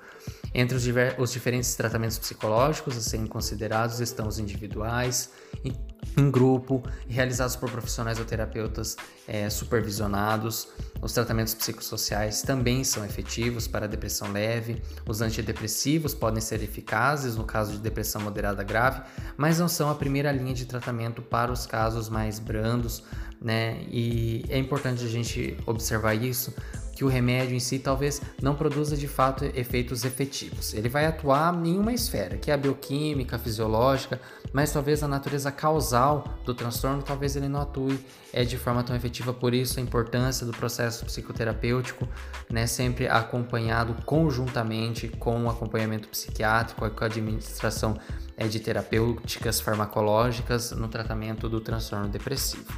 Entre 0.54 0.78
os, 0.78 0.84
os 1.18 1.32
diferentes 1.32 1.76
tratamentos 1.76 2.18
psicológicos 2.18 2.98
a 2.98 3.02
serem 3.02 3.28
considerados 3.28 4.00
estão 4.00 4.28
os 4.28 4.40
individuais, 4.40 5.32
em 6.18 6.30
grupo, 6.30 6.84
realizados 7.08 7.56
por 7.56 7.70
profissionais 7.72 8.20
ou 8.20 8.26
terapeutas 8.26 8.96
é, 9.28 9.50
supervisionados. 9.50 10.68
Os 11.02 11.12
tratamentos 11.12 11.54
psicossociais 11.54 12.42
também 12.42 12.84
são 12.84 13.04
efetivos 13.04 13.68
para 13.68 13.88
depressão 13.88 14.32
leve. 14.32 14.82
Os 15.08 15.22
antidepressivos 15.22 16.14
podem 16.14 16.42
ser 16.42 16.62
eficazes 16.62 17.36
no 17.36 17.44
caso 17.44 17.74
de 17.74 17.80
depressão 17.80 18.22
moderada 18.22 18.64
grave, 18.64 19.02
mas 19.36 19.60
não 19.60 19.68
são 19.68 19.90
a 19.90 19.96
primeira 19.96 20.32
linha 20.32 20.54
de 20.54 20.66
tratamento 20.66 21.22
para 21.22 21.52
os 21.52 21.66
casos 21.66 22.10
mais 22.10 22.40
brandos, 22.40 23.04
né? 23.42 23.84
E 23.90 24.46
é 24.50 24.58
importante 24.58 25.04
a 25.04 25.10
gente 25.10 25.58
observar 25.66 26.14
isso, 26.14 26.54
que 26.96 27.04
o 27.04 27.08
remédio 27.08 27.56
em 27.56 27.60
si 27.60 27.80
talvez 27.80 28.22
não 28.42 28.56
produza 28.56 28.96
de 28.96 29.08
fato 29.08 29.46
efeitos 29.46 30.06
efetivos. 30.06 30.74
Ele 30.74 30.88
vai 30.88 31.06
atuar 31.06 31.54
em 31.66 31.78
uma 31.78 31.92
esfera, 31.92 32.38
que 32.38 32.52
é 32.52 32.54
a 32.54 32.58
bioquímica, 32.58 33.36
a 33.36 33.40
fisiológica, 33.40 34.22
mas 34.52 34.72
talvez 34.72 35.02
a 35.02 35.08
natureza 35.08 35.52
causal 35.52 36.38
do 36.46 36.54
transtorno, 36.54 37.02
talvez 37.02 37.36
ele 37.36 37.48
não 37.48 37.62
atue 37.62 38.00
é, 38.32 38.44
de 38.44 38.58
forma 38.58 38.84
tão 38.84 38.96
efetiva. 38.96 39.34
Por 39.34 39.54
isso, 39.54 39.80
a 39.80 39.82
importância 39.82 40.46
do 40.46 40.52
processo 40.52 41.04
psicoterapêutico, 41.06 42.08
né, 42.50 42.68
sempre 42.68 43.08
acompanhado 43.08 43.96
conjuntamente 44.06 45.08
com 45.08 45.46
o 45.46 45.50
acompanhamento 45.50 46.08
psiquiátrico, 46.08 46.88
com 46.92 47.04
a 47.04 47.08
administração 47.08 47.98
é, 48.38 48.48
de 48.48 48.60
terapêuticas 48.60 49.60
farmacológicas 49.60 50.72
no 50.72 50.88
tratamento 50.88 51.50
do 51.50 51.60
transtorno 51.60 52.08
depressivo. 52.08 52.72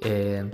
É, 0.00 0.46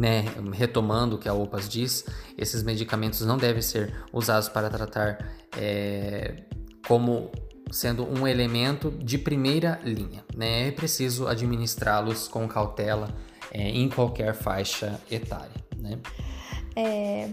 né, 0.00 0.24
retomando 0.54 1.16
o 1.16 1.18
que 1.18 1.28
a 1.28 1.34
OPAS 1.34 1.68
diz, 1.68 2.06
esses 2.38 2.62
medicamentos 2.62 3.20
não 3.20 3.36
devem 3.36 3.60
ser 3.60 3.92
usados 4.10 4.48
para 4.48 4.70
tratar 4.70 5.30
é, 5.58 6.44
como 6.88 7.30
sendo 7.70 8.08
um 8.08 8.26
elemento 8.26 8.90
de 8.90 9.18
primeira 9.18 9.78
linha. 9.84 10.24
Né? 10.34 10.68
É 10.68 10.70
preciso 10.70 11.28
administrá-los 11.28 12.28
com 12.28 12.48
cautela 12.48 13.14
é, 13.52 13.68
em 13.68 13.90
qualquer 13.90 14.32
faixa 14.32 14.98
etária. 15.10 15.62
Né? 15.76 15.98
É, 16.74 17.28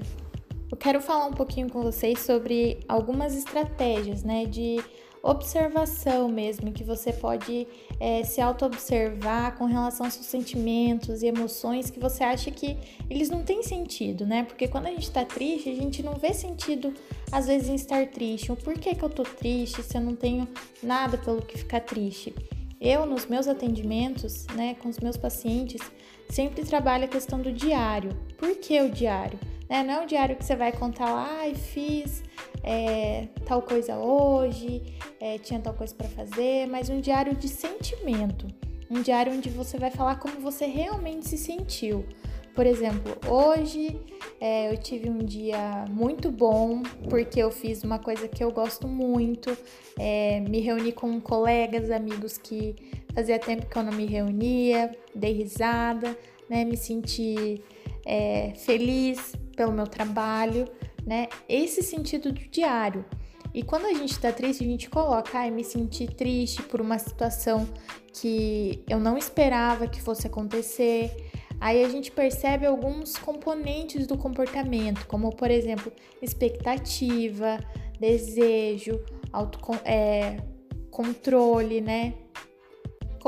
eu 0.69 0.75
quero 0.75 0.99
falar 0.99 1.25
um 1.25 1.33
pouquinho 1.33 1.69
com 1.69 1.81
vocês 1.81 2.19
sobre 2.19 2.81
algumas 2.85 3.33
estratégias 3.33 4.23
né, 4.23 4.43
de 4.45 4.83
observação 5.23 6.27
mesmo, 6.29 6.71
que 6.71 6.83
você 6.83 7.11
pode 7.11 7.67
é, 7.99 8.23
se 8.23 8.39
auto-observar 8.39 9.57
com 9.57 9.65
relação 9.65 10.05
aos 10.05 10.15
seus 10.15 10.27
sentimentos 10.27 11.21
e 11.21 11.27
emoções 11.27 11.89
que 11.89 11.99
você 11.99 12.23
acha 12.23 12.51
que 12.51 12.77
eles 13.09 13.29
não 13.29 13.43
têm 13.43 13.63
sentido, 13.63 14.25
né? 14.25 14.43
Porque 14.43 14.67
quando 14.67 14.87
a 14.87 14.91
gente 14.91 15.09
tá 15.11 15.25
triste, 15.25 15.69
a 15.69 15.75
gente 15.75 16.03
não 16.03 16.13
vê 16.13 16.33
sentido, 16.33 16.93
às 17.31 17.47
vezes, 17.47 17.69
em 17.69 17.75
estar 17.75 18.07
triste. 18.07 18.51
O 18.51 18.55
porquê 18.55 18.95
que 18.95 19.03
eu 19.03 19.09
tô 19.09 19.23
triste 19.23 19.83
se 19.83 19.97
eu 19.97 20.01
não 20.01 20.15
tenho 20.15 20.47
nada 20.81 21.17
pelo 21.17 21.41
que 21.41 21.57
ficar 21.57 21.81
triste? 21.81 22.33
Eu, 22.79 23.05
nos 23.05 23.25
meus 23.25 23.47
atendimentos, 23.47 24.45
né, 24.53 24.75
com 24.75 24.87
os 24.87 24.99
meus 24.99 25.17
pacientes, 25.17 25.81
sempre 26.29 26.63
trabalho 26.63 27.05
a 27.05 27.07
questão 27.07 27.41
do 27.41 27.51
diário. 27.51 28.11
Por 28.37 28.55
que 28.55 28.79
o 28.81 28.89
diário? 28.89 29.39
Né? 29.69 29.83
Não 29.83 29.93
é 29.93 29.99
um 30.01 30.05
diário 30.05 30.35
que 30.35 30.45
você 30.45 30.55
vai 30.55 30.71
contar 30.71 31.11
lá, 31.11 31.37
ai, 31.41 31.55
fiz 31.55 32.23
é, 32.63 33.27
tal 33.45 33.61
coisa 33.61 33.97
hoje, 33.97 34.81
é, 35.19 35.37
tinha 35.37 35.59
tal 35.59 35.73
coisa 35.73 35.93
para 35.93 36.07
fazer, 36.07 36.67
mas 36.67 36.89
um 36.89 36.99
diário 36.99 37.35
de 37.35 37.47
sentimento. 37.47 38.47
Um 38.89 39.01
diário 39.01 39.33
onde 39.33 39.49
você 39.49 39.77
vai 39.77 39.91
falar 39.91 40.17
como 40.17 40.39
você 40.39 40.65
realmente 40.65 41.27
se 41.27 41.37
sentiu. 41.37 42.05
Por 42.57 42.65
exemplo, 42.65 43.15
hoje 43.29 43.99
é, 44.41 44.73
eu 44.73 44.77
tive 44.77 45.09
um 45.09 45.19
dia 45.19 45.85
muito 45.91 46.31
bom 46.31 46.81
porque 47.07 47.39
eu 47.39 47.51
fiz 47.51 47.83
uma 47.83 47.99
coisa 47.99 48.27
que 48.27 48.43
eu 48.43 48.51
gosto 48.51 48.87
muito, 48.87 49.55
é, 49.99 50.39
me 50.39 50.59
reuni 50.59 50.91
com 50.91 51.21
colegas, 51.21 51.91
amigos 51.91 52.35
que 52.37 52.75
fazia 53.13 53.37
tempo 53.37 53.67
que 53.67 53.77
eu 53.77 53.83
não 53.83 53.93
me 53.93 54.07
reunia, 54.07 54.91
dei 55.13 55.33
risada, 55.33 56.17
né, 56.49 56.65
me 56.65 56.75
senti 56.75 57.61
é, 58.07 58.53
feliz 58.55 59.33
pelo 59.55 59.73
meu 59.73 59.85
trabalho, 59.85 60.65
né? 61.05 61.27
Esse 61.47 61.83
sentido 61.83 62.31
do 62.31 62.39
diário. 62.49 63.05
E 63.53 63.63
quando 63.63 63.85
a 63.85 63.93
gente 63.93 64.17
tá 64.19 64.31
triste, 64.31 64.63
a 64.63 64.67
gente 64.67 64.89
coloca, 64.89 65.37
ai, 65.37 65.51
me 65.51 65.63
senti 65.63 66.07
triste 66.07 66.61
por 66.63 66.79
uma 66.79 66.97
situação 66.97 67.67
que 68.13 68.83
eu 68.87 68.99
não 68.99 69.17
esperava 69.17 69.87
que 69.87 70.01
fosse 70.01 70.27
acontecer. 70.27 71.11
Aí 71.59 71.83
a 71.83 71.89
gente 71.89 72.11
percebe 72.11 72.65
alguns 72.65 73.17
componentes 73.17 74.05
do 74.05 74.17
comportamento, 74.17 75.05
como 75.07 75.35
por 75.35 75.49
exemplo, 75.49 75.91
expectativa, 76.21 77.57
desejo, 77.99 79.03
auto, 79.33 79.59
é, 79.83 80.37
controle, 80.91 81.81
né? 81.81 82.13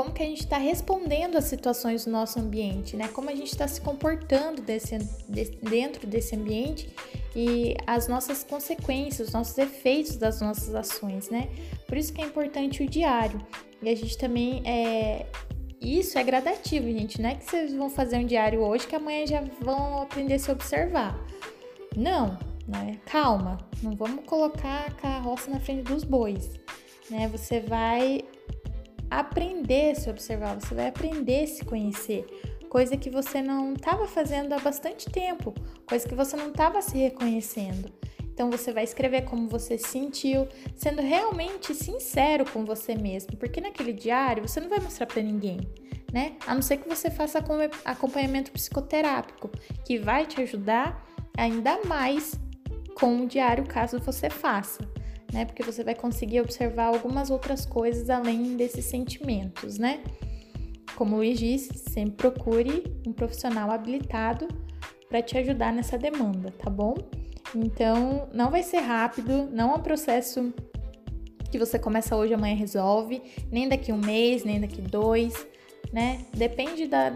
Como 0.00 0.14
que 0.14 0.22
a 0.22 0.26
gente 0.26 0.40
está 0.40 0.56
respondendo 0.56 1.36
às 1.36 1.44
situações 1.44 2.06
do 2.06 2.10
nosso 2.10 2.40
ambiente, 2.40 2.96
né? 2.96 3.08
Como 3.08 3.28
a 3.28 3.34
gente 3.34 3.52
está 3.52 3.68
se 3.68 3.82
comportando 3.82 4.62
desse, 4.62 4.96
de, 5.28 5.44
dentro 5.60 6.06
desse 6.06 6.34
ambiente 6.34 6.88
e 7.36 7.76
as 7.86 8.08
nossas 8.08 8.42
consequências, 8.42 9.28
os 9.28 9.34
nossos 9.34 9.58
efeitos 9.58 10.16
das 10.16 10.40
nossas 10.40 10.74
ações, 10.74 11.28
né? 11.28 11.50
Por 11.86 11.98
isso 11.98 12.14
que 12.14 12.22
é 12.22 12.24
importante 12.24 12.82
o 12.82 12.88
diário. 12.88 13.44
E 13.82 13.90
a 13.90 13.94
gente 13.94 14.16
também 14.16 14.62
é 14.64 15.26
isso 15.78 16.18
é 16.18 16.24
gradativo, 16.24 16.86
gente. 16.86 17.20
Não 17.20 17.28
é 17.28 17.34
que 17.34 17.44
vocês 17.44 17.74
vão 17.74 17.90
fazer 17.90 18.16
um 18.16 18.24
diário 18.24 18.62
hoje 18.62 18.86
que 18.86 18.96
amanhã 18.96 19.26
já 19.26 19.44
vão 19.60 20.00
aprender 20.00 20.32
a 20.32 20.38
se 20.38 20.50
observar. 20.50 21.14
Não, 21.94 22.38
né? 22.66 22.98
Calma, 23.04 23.58
não 23.82 23.94
vamos 23.94 24.24
colocar 24.24 24.86
a 24.86 24.90
carroça 24.92 25.50
na 25.50 25.60
frente 25.60 25.82
dos 25.82 26.04
bois, 26.04 26.52
né? 27.10 27.28
Você 27.28 27.60
vai 27.60 28.22
aprender 29.10 29.92
a 29.92 29.94
se 29.94 30.08
observar, 30.08 30.54
você 30.54 30.74
vai 30.74 30.88
aprender 30.88 31.44
a 31.44 31.46
se 31.46 31.64
conhecer, 31.64 32.24
coisa 32.68 32.96
que 32.96 33.10
você 33.10 33.42
não 33.42 33.72
estava 33.72 34.06
fazendo 34.06 34.52
há 34.52 34.58
bastante 34.58 35.10
tempo, 35.10 35.52
coisa 35.86 36.08
que 36.08 36.14
você 36.14 36.36
não 36.36 36.48
estava 36.48 36.80
se 36.80 36.96
reconhecendo. 36.96 37.92
Então 38.32 38.50
você 38.50 38.72
vai 38.72 38.84
escrever 38.84 39.22
como 39.22 39.48
você 39.48 39.76
se 39.76 39.88
sentiu, 39.88 40.48
sendo 40.74 41.02
realmente 41.02 41.74
sincero 41.74 42.44
com 42.50 42.64
você 42.64 42.94
mesmo, 42.94 43.36
porque 43.36 43.60
naquele 43.60 43.92
diário 43.92 44.46
você 44.46 44.60
não 44.60 44.68
vai 44.68 44.78
mostrar 44.78 45.06
para 45.06 45.20
ninguém, 45.20 45.60
né? 46.12 46.36
A 46.46 46.54
não 46.54 46.62
ser 46.62 46.78
que 46.78 46.88
você 46.88 47.10
faça 47.10 47.44
acompanhamento 47.84 48.52
psicoterápico, 48.52 49.50
que 49.84 49.98
vai 49.98 50.24
te 50.24 50.40
ajudar 50.40 51.04
ainda 51.36 51.84
mais 51.84 52.38
com 52.94 53.22
o 53.22 53.26
diário 53.26 53.66
caso 53.66 53.98
você 53.98 54.30
faça 54.30 54.88
né? 55.32 55.44
Porque 55.44 55.62
você 55.62 55.84
vai 55.84 55.94
conseguir 55.94 56.40
observar 56.40 56.86
algumas 56.86 57.30
outras 57.30 57.64
coisas 57.64 58.10
além 58.10 58.56
desses 58.56 58.84
sentimentos, 58.84 59.78
né? 59.78 60.00
Como 60.96 61.16
o 61.16 61.18
Luiz 61.18 61.38
disse, 61.38 61.78
sempre 61.78 62.16
procure 62.16 62.84
um 63.06 63.12
profissional 63.12 63.70
habilitado 63.70 64.48
para 65.08 65.22
te 65.22 65.36
ajudar 65.38 65.72
nessa 65.72 65.96
demanda, 65.96 66.52
tá 66.52 66.68
bom? 66.68 66.94
Então, 67.54 68.28
não 68.32 68.50
vai 68.50 68.62
ser 68.62 68.78
rápido, 68.78 69.48
não 69.52 69.72
é 69.72 69.76
um 69.76 69.82
processo 69.82 70.52
que 71.50 71.58
você 71.58 71.78
começa 71.78 72.14
hoje, 72.16 72.32
amanhã 72.32 72.54
resolve, 72.54 73.22
nem 73.50 73.68
daqui 73.68 73.92
um 73.92 73.98
mês, 73.98 74.44
nem 74.44 74.60
daqui 74.60 74.80
dois, 74.80 75.34
né? 75.92 76.24
Depende 76.32 76.86
da, 76.86 77.10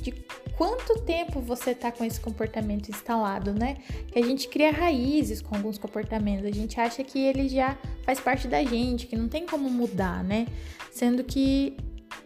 de 0.00 0.12
quanto 0.56 1.00
tempo 1.00 1.40
você 1.40 1.74
tá 1.74 1.90
com 1.90 2.04
esse 2.04 2.20
comportamento 2.20 2.88
instalado, 2.88 3.52
né? 3.52 3.76
Que 4.10 4.18
a 4.18 4.22
gente 4.22 4.48
cria 4.48 4.70
raízes 4.70 5.40
com 5.40 5.54
alguns 5.54 5.78
comportamentos, 5.78 6.44
a 6.44 6.50
gente 6.50 6.80
acha 6.80 7.02
que 7.02 7.18
ele 7.18 7.48
já 7.48 7.76
faz 8.04 8.20
parte 8.20 8.48
da 8.48 8.62
gente, 8.62 9.06
que 9.06 9.16
não 9.16 9.28
tem 9.28 9.46
como 9.46 9.68
mudar, 9.68 10.22
né? 10.24 10.46
Sendo 10.90 11.24
que 11.24 11.76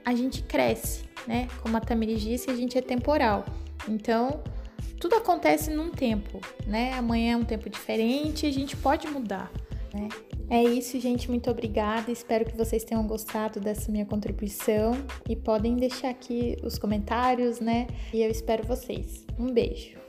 a 0.05 0.15
gente 0.15 0.43
cresce, 0.43 1.05
né? 1.27 1.49
Como 1.63 1.77
a 1.77 1.81
Tamiris 1.81 2.21
disse, 2.21 2.51
a 2.51 2.55
gente 2.55 2.77
é 2.77 2.83
temporal. 2.83 3.45
Então, 3.89 4.43
tudo 5.01 5.17
acontece 5.17 5.71
num 5.71 5.91
tempo, 5.91 6.41
né? 6.67 6.93
Amanhã 6.95 7.35
é 7.35 7.37
um 7.37 7.45
tempo 7.45 7.69
diferente, 7.69 8.47
a 8.47 8.53
gente 8.53 8.77
pode 8.77 9.07
mudar, 9.09 9.51
né? 9.93 10.09
É 10.49 10.63
isso, 10.63 10.99
gente. 11.01 11.29
Muito 11.29 11.51
obrigada. 11.51 12.11
Espero 12.11 12.45
que 12.45 12.57
vocês 12.57 12.85
tenham 12.85 13.07
gostado 13.07 13.59
dessa 13.59 13.91
minha 13.91 14.07
contribuição 14.07 14.93
e 15.29 15.35
podem 15.35 15.77
deixar 15.77 16.11
aqui 16.11 16.57
os 16.63 16.79
comentários, 16.79 17.61
né? 17.61 17.87
E 18.13 18.23
eu 18.23 18.31
espero 18.31 18.67
vocês. 18.67 19.27
Um 19.39 19.53
beijo. 19.53 20.06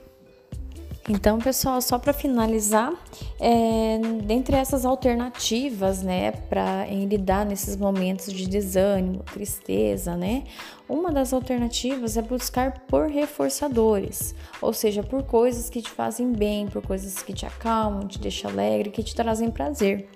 Então, 1.08 1.38
pessoal, 1.38 1.80
só 1.80 1.98
para 1.98 2.12
finalizar, 2.12 2.92
é, 3.40 3.98
dentre 4.24 4.54
essas 4.56 4.84
alternativas, 4.84 6.02
né, 6.02 6.32
para 6.32 6.84
lidar 6.86 7.46
nesses 7.46 7.76
momentos 7.76 8.30
de 8.30 8.46
desânimo, 8.46 9.22
tristeza, 9.22 10.14
né, 10.14 10.44
uma 10.86 11.10
das 11.10 11.32
alternativas 11.32 12.18
é 12.18 12.22
buscar 12.22 12.80
por 12.80 13.08
reforçadores, 13.08 14.34
ou 14.60 14.74
seja, 14.74 15.02
por 15.02 15.22
coisas 15.22 15.70
que 15.70 15.80
te 15.80 15.90
fazem 15.90 16.30
bem, 16.30 16.66
por 16.66 16.86
coisas 16.86 17.22
que 17.22 17.32
te 17.32 17.46
acalmam, 17.46 18.06
te 18.06 18.18
deixam 18.18 18.50
alegre, 18.50 18.90
que 18.90 19.02
te 19.02 19.14
trazem 19.14 19.50
prazer 19.50 20.06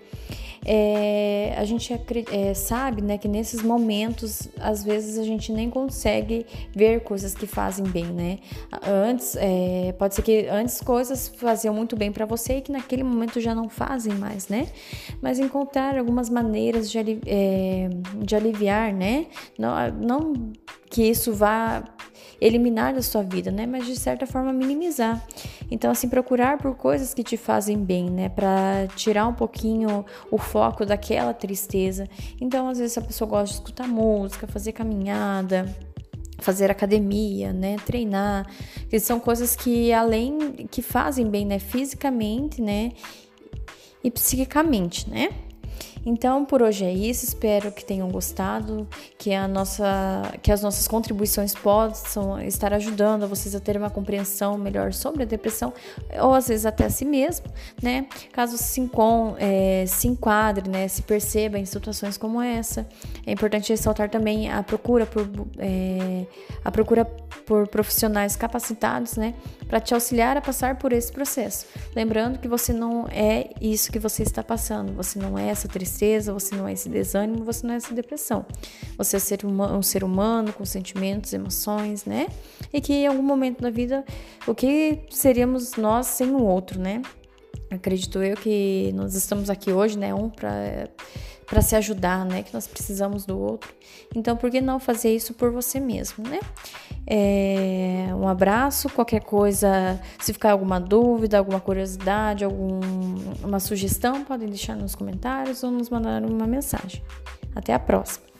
é, 0.64 1.54
a 1.56 1.64
gente 1.64 1.92
é, 1.92 2.54
sabe 2.54 3.02
né, 3.02 3.18
que 3.18 3.26
nesses 3.26 3.62
momentos, 3.62 4.48
às 4.60 4.84
vezes, 4.84 5.18
a 5.18 5.24
gente 5.24 5.52
nem 5.52 5.68
consegue 5.68 6.46
ver 6.74 7.00
coisas 7.00 7.34
que 7.34 7.46
fazem 7.46 7.84
bem, 7.84 8.06
né? 8.06 8.38
Antes, 8.86 9.36
é, 9.36 9.92
pode 9.98 10.14
ser 10.14 10.22
que 10.22 10.46
antes 10.48 10.80
coisas 10.80 11.28
faziam 11.28 11.74
muito 11.74 11.96
bem 11.96 12.12
para 12.12 12.24
você 12.24 12.58
e 12.58 12.60
que 12.60 12.70
naquele 12.70 13.02
momento 13.02 13.40
já 13.40 13.54
não 13.54 13.68
fazem 13.68 14.14
mais, 14.14 14.48
né? 14.48 14.68
Mas 15.20 15.38
encontrar 15.38 15.98
algumas 15.98 16.30
maneiras 16.30 16.90
de, 16.90 16.98
é, 17.26 17.88
de 18.16 18.36
aliviar, 18.36 18.92
né? 18.92 19.26
Não, 19.58 19.74
não 19.90 20.52
que 20.88 21.02
isso 21.02 21.32
vá 21.32 21.82
eliminar 22.43 22.93
da 22.93 23.03
sua 23.03 23.22
vida, 23.22 23.51
né? 23.51 23.66
Mas 23.66 23.86
de 23.86 23.97
certa 23.97 24.26
forma 24.26 24.53
minimizar. 24.53 25.24
Então, 25.70 25.90
assim, 25.90 26.09
procurar 26.09 26.59
por 26.59 26.74
coisas 26.74 27.14
que 27.14 27.22
te 27.22 27.36
fazem 27.36 27.78
bem, 27.78 28.11
né? 28.11 28.28
Para 28.28 28.88
tirar 28.97 29.26
um 29.28 29.34
pouquinho 29.34 30.05
o 30.30 30.38
foco 30.38 30.84
daquela 30.84 31.32
tristeza. 31.32 32.09
Então, 32.40 32.68
às 32.68 32.78
vezes 32.78 32.99
a 32.99 33.01
pessoa 33.01 33.28
gosta 33.28 33.47
de 33.47 33.55
escutar 33.55 33.86
música, 33.86 34.47
fazer 34.47 34.72
caminhada, 34.72 35.72
fazer 36.38 36.70
academia, 36.70 37.53
né, 37.53 37.76
treinar, 37.86 38.45
que 38.90 38.99
são 38.99 39.20
coisas 39.20 39.55
que 39.55 39.93
além 39.93 40.66
que 40.68 40.82
fazem 40.82 41.30
bem, 41.30 41.47
né, 41.47 41.61
fisicamente, 41.61 42.61
né, 42.61 42.90
e 44.03 44.11
psiquicamente, 44.11 45.09
né? 45.09 45.28
Então, 46.05 46.44
por 46.44 46.62
hoje 46.62 46.84
é 46.84 46.92
isso. 46.92 47.24
Espero 47.24 47.70
que 47.70 47.84
tenham 47.84 48.09
gostado, 48.11 48.86
que, 49.16 49.32
a 49.32 49.46
nossa, 49.46 50.32
que 50.42 50.50
as 50.50 50.62
nossas 50.62 50.88
contribuições 50.88 51.55
possam 51.55 52.40
estar 52.42 52.72
ajudando 52.74 53.28
vocês 53.28 53.55
a 53.55 53.61
ter 53.61 53.76
uma 53.76 53.90
compreensão 53.90 54.59
melhor 54.59 54.92
sobre 54.92 55.22
a 55.22 55.26
depressão, 55.26 55.72
ou 56.20 56.34
às 56.34 56.48
vezes 56.48 56.66
até 56.66 56.86
a 56.86 56.90
si 56.90 57.05
mesmo, 57.05 57.46
né? 57.80 58.07
Caso 58.32 58.59
se, 58.59 58.90
é, 59.38 59.84
se 59.86 60.09
enquadre, 60.09 60.68
né? 60.68 60.88
Se 60.88 61.03
perceba 61.03 61.59
em 61.59 61.64
situações 61.64 62.16
como 62.16 62.42
essa. 62.42 62.86
É 63.24 63.32
importante 63.32 63.70
ressaltar 63.70 64.11
também 64.11 64.50
a 64.50 64.62
procura 64.62 65.07
por, 65.07 65.28
é, 65.59 66.26
a 66.64 66.70
procura 66.70 67.05
por 67.05 67.68
profissionais 67.68 68.34
capacitados, 68.34 69.16
né? 69.16 69.34
Para 69.68 69.80
te 69.80 69.94
auxiliar 69.94 70.36
a 70.36 70.40
passar 70.40 70.78
por 70.78 70.92
esse 70.92 71.12
processo. 71.12 71.66
Lembrando 71.94 72.38
que 72.38 72.48
você 72.48 72.72
não 72.72 73.07
é 73.09 73.50
isso 73.61 73.92
que 73.92 73.98
você 73.98 74.22
está 74.22 74.42
passando, 74.42 74.92
você 74.92 75.18
não 75.18 75.38
é 75.38 75.48
essa 75.48 75.68
tristeza 75.68 75.91
tristeza, 75.93 76.32
você 76.32 76.55
não 76.55 76.66
é 76.66 76.72
esse 76.72 76.88
desânimo, 76.88 77.45
você 77.45 77.66
não 77.66 77.74
é 77.74 77.76
essa 77.76 77.95
depressão. 77.95 78.47
Você 78.97 79.16
é 79.16 79.18
ser 79.18 79.40
um 79.45 79.82
ser 79.82 80.03
humano 80.03 80.53
com 80.53 80.64
sentimentos, 80.64 81.32
emoções, 81.32 82.05
né? 82.07 82.28
E 82.72 82.80
que 82.80 82.93
em 82.93 83.07
algum 83.07 83.22
momento 83.22 83.61
da 83.61 83.70
vida, 83.70 84.05
o 84.47 84.55
que 84.55 85.01
seríamos 85.11 85.76
nós 85.76 86.07
sem 86.07 86.30
o 86.30 86.43
outro, 86.43 86.80
né? 86.80 87.03
Acredito 87.70 88.22
eu 88.22 88.36
que 88.36 88.90
nós 88.95 89.14
estamos 89.14 89.51
aqui 89.51 89.72
hoje, 89.72 89.99
né? 89.99 90.14
Um 90.14 90.30
para 90.30 90.88
para 91.53 91.61
se 91.61 91.76
ajudar, 91.76 92.24
né? 92.24 92.42
Que 92.42 92.55
nós 92.55 92.66
precisamos 92.66 93.26
do 93.26 93.38
outro. 93.38 93.70
Então, 94.16 94.34
por 94.34 94.50
que 94.50 94.59
não 94.59 94.80
fazer 94.80 95.14
isso 95.14 95.34
por 95.34 95.53
você 95.53 95.78
mesmo, 95.78 96.26
né? 96.26 96.40
É, 97.07 98.07
um 98.14 98.26
abraço, 98.26 98.88
qualquer 98.88 99.20
coisa, 99.20 100.00
se 100.18 100.32
ficar 100.32 100.53
alguma 100.53 100.80
dúvida, 100.80 101.36
alguma 101.36 101.61
curiosidade, 101.61 102.42
alguma 102.42 103.61
sugestão, 103.61 104.24
podem 104.24 104.48
deixar 104.48 104.76
nos 104.76 104.94
comentários 104.94 105.62
ou 105.62 105.70
nos 105.70 105.90
mandar 105.90 106.24
uma 106.24 106.46
mensagem. 106.46 107.03
Até 107.55 107.74
a 107.74 107.78
próxima! 107.78 108.31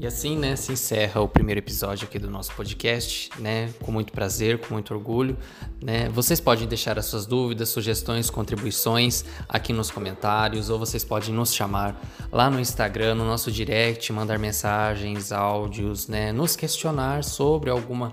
E 0.00 0.06
assim, 0.06 0.36
né, 0.38 0.54
se 0.54 0.70
encerra 0.70 1.20
o 1.20 1.26
primeiro 1.26 1.58
episódio 1.58 2.06
aqui 2.06 2.20
do 2.20 2.30
nosso 2.30 2.52
podcast, 2.52 3.30
né, 3.36 3.68
com 3.82 3.90
muito 3.90 4.12
prazer, 4.12 4.58
com 4.58 4.74
muito 4.74 4.94
orgulho, 4.94 5.36
né. 5.82 6.08
Vocês 6.10 6.38
podem 6.38 6.68
deixar 6.68 6.96
as 7.00 7.06
suas 7.06 7.26
dúvidas, 7.26 7.70
sugestões, 7.70 8.30
contribuições 8.30 9.24
aqui 9.48 9.72
nos 9.72 9.90
comentários, 9.90 10.70
ou 10.70 10.78
vocês 10.78 11.02
podem 11.02 11.34
nos 11.34 11.52
chamar 11.52 12.00
lá 12.30 12.48
no 12.48 12.60
Instagram, 12.60 13.16
no 13.16 13.24
nosso 13.24 13.50
direct, 13.50 14.12
mandar 14.12 14.38
mensagens, 14.38 15.32
áudios, 15.32 16.06
né, 16.06 16.30
nos 16.30 16.54
questionar 16.54 17.24
sobre 17.24 17.68
alguma 17.68 18.12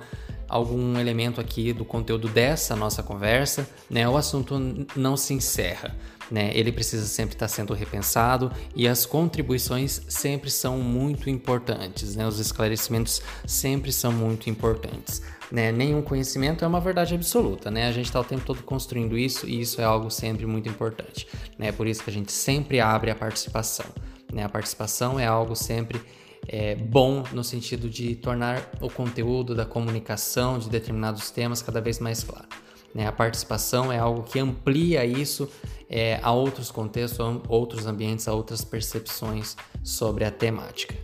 algum 0.55 0.97
elemento 0.99 1.41
aqui 1.41 1.73
do 1.73 1.85
conteúdo 1.85 2.27
dessa 2.27 2.75
nossa 2.75 3.03
conversa, 3.03 3.67
né? 3.89 4.07
O 4.07 4.17
assunto 4.17 4.59
não 4.95 5.17
se 5.17 5.33
encerra 5.33 5.95
né? 6.29 6.51
Ele 6.53 6.71
precisa 6.71 7.05
sempre 7.05 7.35
estar 7.35 7.47
sendo 7.47 7.73
repensado 7.73 8.51
e 8.75 8.87
as 8.87 9.05
contribuições 9.05 10.01
sempre 10.07 10.49
são 10.49 10.77
muito 10.77 11.29
importantes, 11.29 12.15
né? 12.15 12.27
Os 12.27 12.39
esclarecimentos 12.39 13.21
sempre 13.45 13.91
são 13.91 14.11
muito 14.11 14.49
importantes. 14.49 15.21
Né? 15.51 15.71
Nenhum 15.71 16.01
conhecimento 16.01 16.65
é 16.65 16.67
uma 16.67 16.81
verdade 16.81 17.13
absoluta, 17.13 17.69
né? 17.69 17.87
A 17.87 17.91
gente 17.91 18.05
está 18.05 18.19
o 18.19 18.23
tempo 18.23 18.43
todo 18.43 18.63
construindo 18.63 19.17
isso 19.17 19.47
e 19.47 19.61
isso 19.61 19.79
é 19.79 19.83
algo 19.83 20.09
sempre 20.09 20.45
muito 20.45 20.67
importante, 20.67 21.27
né? 21.57 21.71
Por 21.71 21.85
isso 21.85 22.03
que 22.03 22.09
a 22.09 22.13
gente 22.13 22.31
sempre 22.31 22.79
abre 22.79 23.11
a 23.11 23.15
participação, 23.15 23.85
né? 24.33 24.43
A 24.43 24.49
participação 24.49 25.19
é 25.19 25.27
algo 25.27 25.55
sempre 25.55 26.01
é, 26.47 26.75
bom 26.75 27.23
no 27.31 27.43
sentido 27.43 27.89
de 27.89 28.15
tornar 28.15 28.69
o 28.81 28.89
conteúdo 28.89 29.55
da 29.55 29.65
comunicação 29.65 30.59
de 30.59 30.69
determinados 30.69 31.31
temas 31.31 31.61
cada 31.61 31.81
vez 31.81 31.99
mais 31.99 32.23
claro. 32.23 32.47
Né? 32.93 33.05
A 33.05 33.11
participação 33.11 33.91
é 33.91 33.99
algo 33.99 34.23
que 34.23 34.39
amplia 34.39 35.05
isso 35.05 35.49
é, 35.89 36.19
a 36.23 36.31
outros 36.31 36.71
contextos, 36.71 37.19
a 37.19 37.41
outros 37.49 37.85
ambientes, 37.85 38.27
a 38.27 38.33
outras 38.33 38.63
percepções 38.63 39.55
sobre 39.83 40.23
a 40.23 40.31
temática. 40.31 40.95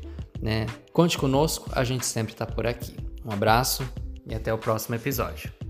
Né? 0.42 0.66
Conte 0.94 1.18
conosco, 1.18 1.70
a 1.74 1.84
gente 1.84 2.06
sempre 2.06 2.34
está 2.34 2.46
por 2.46 2.66
aqui. 2.66 2.96
Um 3.26 3.32
abraço 3.32 3.84
e 4.26 4.34
até 4.34 4.54
o 4.54 4.58
próximo 4.58 4.96
episódio. 4.96 5.61